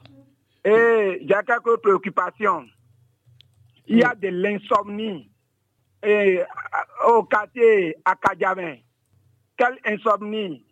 [0.64, 2.66] Et j'ai quelques préoccupations.
[3.88, 5.30] Il y a de l'insomnie
[6.02, 6.46] et, euh,
[7.10, 8.78] au quartier à Kadjamin.
[9.58, 10.66] Quelle insomnie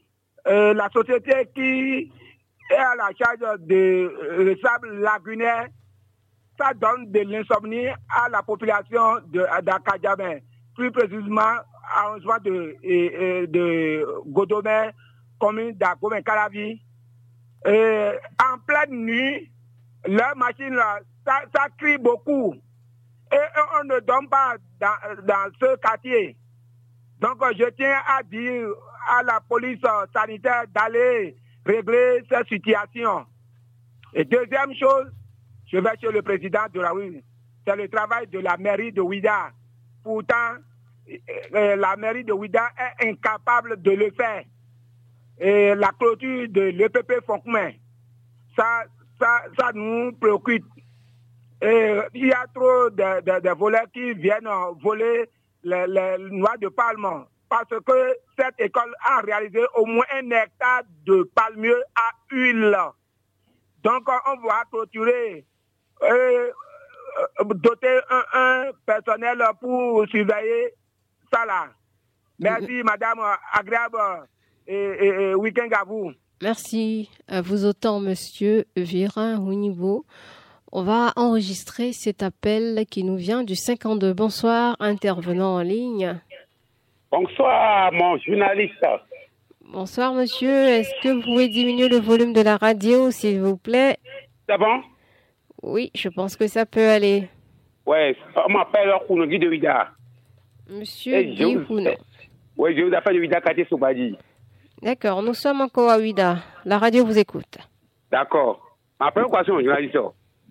[0.47, 2.09] Euh, La société qui
[2.71, 5.67] est à la charge de euh, le sable lagunaire,
[6.57, 10.39] ça donne de l'insomnie à la population de d'Akadjamin.
[10.75, 11.55] Plus précisément,
[11.95, 14.89] arrondissement de, et- et de Godomé,
[15.39, 16.81] commune d'Agomé Calavi.
[17.67, 18.13] Euh,
[18.43, 19.51] en pleine nuit,
[20.07, 22.55] leur machine, là, ça, crie beaucoup.
[23.31, 23.37] Et
[23.79, 26.37] on ne donne pas dans, ce quartier.
[27.19, 28.67] Donc, je tiens à dire
[29.09, 29.79] à la police
[30.13, 33.25] sanitaire d'aller régler cette situation.
[34.13, 35.11] Et deuxième chose,
[35.71, 37.23] je vais chez le président de la rue.
[37.65, 39.51] C'est le travail de la mairie de Ouida.
[40.03, 40.55] Pourtant,
[41.09, 41.17] euh,
[41.55, 44.43] euh, la mairie de Ouida est incapable de le faire.
[45.39, 47.71] Et la clôture de l'EPP Foncmain,
[48.55, 48.83] ça,
[49.19, 50.65] ça, ça nous préoccupe.
[51.61, 55.29] Et il y a trop de, voleurs qui viennent euh, voler
[55.63, 60.83] les, les noix de palme parce que cette école a réalisé au moins un hectare
[61.05, 62.77] de palmiers à huile.
[63.83, 65.45] Donc euh, on va clôturer,
[66.03, 66.51] euh, euh,
[67.55, 70.73] doter un, un personnel pour surveiller
[71.33, 71.67] ça là.
[72.39, 74.25] Merci madame, euh, agréable euh,
[74.67, 76.11] et, et- et week-end à vous.
[76.41, 80.05] Merci à vous autant, monsieur Virin Wunibo.
[80.71, 84.13] On va enregistrer cet appel qui nous vient du 52.
[84.13, 86.19] Bonsoir, intervenant en ligne.
[87.11, 88.85] Bonsoir, mon journaliste.
[89.65, 90.49] Bonsoir, monsieur.
[90.49, 93.97] Est-ce que vous pouvez diminuer le volume de la radio, s'il vous plaît?
[94.49, 94.81] C'est bon?
[95.63, 97.29] Oui, je pense que ça peut aller.
[97.85, 98.15] Ouais,
[98.47, 99.91] on m'appelle Kounogi de Vida.
[100.69, 101.91] Monsieur Eh, Guy Houno.
[102.57, 104.15] Oui, je vous appelle de Vida Kati Soubadi.
[104.81, 106.37] D'accord, nous sommes encore à Ouida.
[106.65, 107.57] La radio vous écoute.
[108.11, 108.77] D'accord.
[108.99, 109.97] Ma première question, journaliste,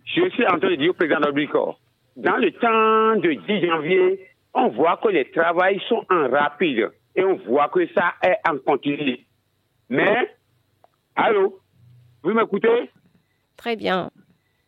[0.05, 1.75] je suis en train de dire au président Oblico,
[2.17, 7.25] dans le temps de 10 janvier, on voit que les travails sont en rapide et
[7.25, 9.19] on voit que ça est en continu.
[9.89, 10.35] Mais,
[11.17, 11.61] allô,
[12.23, 12.91] vous m'écoutez?
[13.57, 14.11] Très bien.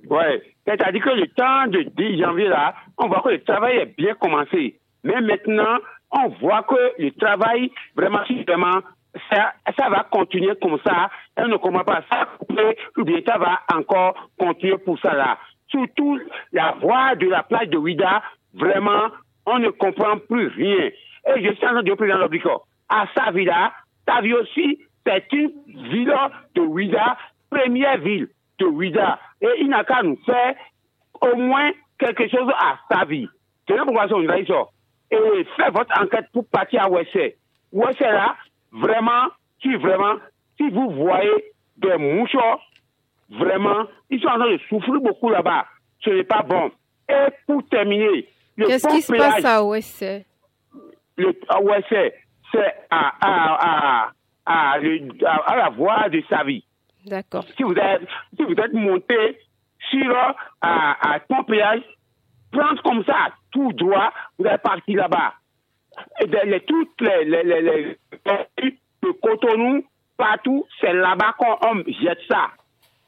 [0.08, 0.42] Ouais.
[0.66, 4.14] C'est-à-dire que le temps de 10 janvier, là, on voit que le travail est bien
[4.14, 4.78] commencé.
[5.04, 5.78] Mais maintenant,
[6.10, 8.80] on voit que le travail, vraiment, vraiment,
[9.30, 11.10] ça, ça va continuer comme ça.
[11.36, 12.28] On ne comprend pas ça.
[12.96, 15.38] ou bien ça va encore continuer pour ça, là.
[15.68, 16.20] Surtout,
[16.52, 18.22] la voie de la plage de Ouida,
[18.54, 19.08] vraiment,
[19.46, 20.90] on ne comprend plus rien.
[21.34, 23.72] Et je suis en train de président Loblico, à sa villa,
[24.04, 26.14] ta vie aussi, c'est une ville
[26.54, 27.16] de Ouida,
[27.50, 28.28] première ville
[28.58, 29.18] de Ouida.
[29.40, 30.54] Et il n'a qu'à nous faire
[31.20, 33.28] au moins quelque chose à sa vie.
[33.68, 34.46] C'est pourquoi on va dire
[35.10, 35.16] ça.
[35.16, 37.36] Et faites votre enquête pour partir à Ouessé.
[37.72, 38.36] Ouessé là,
[38.72, 39.28] vraiment,
[39.60, 40.16] si vraiment,
[40.56, 41.44] si vous voyez
[41.76, 42.60] des mouchoirs,
[43.30, 45.66] vraiment, ils sont en train de souffrir beaucoup là-bas.
[46.00, 46.70] Ce n'est pas bon.
[47.08, 48.26] Et pour terminer,
[48.56, 49.62] le Qu'est-ce qui se passe à
[51.16, 52.14] le ah ouais, c'est
[52.90, 54.12] à, à, à,
[54.46, 56.64] à, à- à la voie de sa vie.
[57.56, 58.02] Si vous êtes,
[58.36, 59.38] si vous êtes monté
[59.90, 61.82] sur euh, à, à Pont-Péage,
[62.52, 65.34] prendre comme ça, tout droit, vous allez partir là-bas.
[66.20, 67.96] Et les, toutes les, les, les, les,
[68.62, 69.84] les- le cotonou,
[70.16, 72.50] partout, c'est là-bas qu'on on jette ça.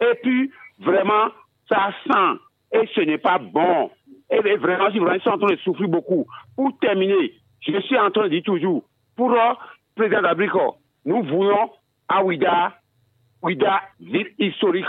[0.00, 1.28] Et puis, vraiment,
[1.68, 2.40] ça sent.
[2.72, 3.90] Et ce n'est pas bon.
[4.30, 6.26] Et vraiment, ils sont en train de souffrir beaucoup.
[6.56, 8.82] Pour terminer, je suis en train de dire toujours,
[9.16, 9.38] pour le
[9.94, 11.70] président d'Abrico, nous voulons
[12.08, 12.22] à
[13.44, 13.82] Ouida,
[14.38, 14.86] historique.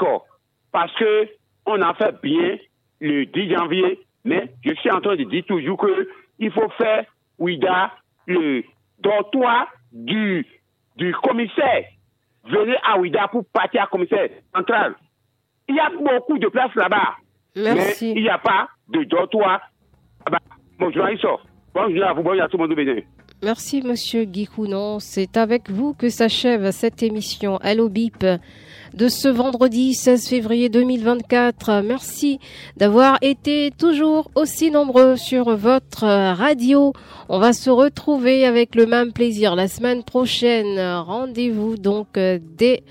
[0.72, 1.28] Parce que
[1.66, 2.58] on a fait bien
[3.02, 7.06] le 10 janvier, mais je suis en train de dire toujours que il faut faire
[7.38, 7.92] Ouida
[8.28, 8.64] le
[9.00, 10.46] dortoir du,
[10.96, 11.84] du commissaire.
[12.46, 14.96] Venez à Ouida pour partir à commissaire central.
[15.68, 17.16] Il y a beaucoup de places là-bas.
[17.56, 18.14] Merci.
[18.14, 19.60] Mais il n'y a pas de dortoir
[20.26, 20.40] là-bas.
[20.80, 21.06] Bonjour,
[21.74, 23.04] Bonjour à vous, bonjour à tout le monde.
[23.46, 24.98] Merci, Monsieur Guy Counon.
[25.00, 28.26] C'est avec vous que s'achève cette émission Allo Bip
[28.96, 31.84] de ce vendredi 16 février 2024.
[31.86, 32.40] Merci
[32.76, 36.94] d'avoir été toujours aussi nombreux sur votre radio.
[37.30, 40.80] On va se retrouver avec le même plaisir la semaine prochaine.
[40.80, 42.82] Rendez-vous donc dès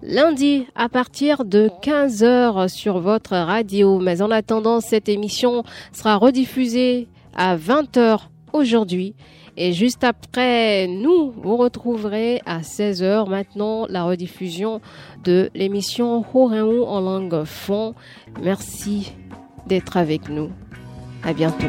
[0.00, 3.98] lundi à partir de 15h sur votre radio.
[3.98, 9.16] Mais en attendant, cette émission sera rediffusée à 20h aujourd'hui.
[9.56, 14.80] Et juste après, nous vous retrouverez à 16h maintenant la rediffusion
[15.22, 17.94] de l'émission Horeou en langue fond.
[18.42, 19.12] Merci
[19.66, 20.50] d'être avec nous.
[21.22, 21.68] À bientôt.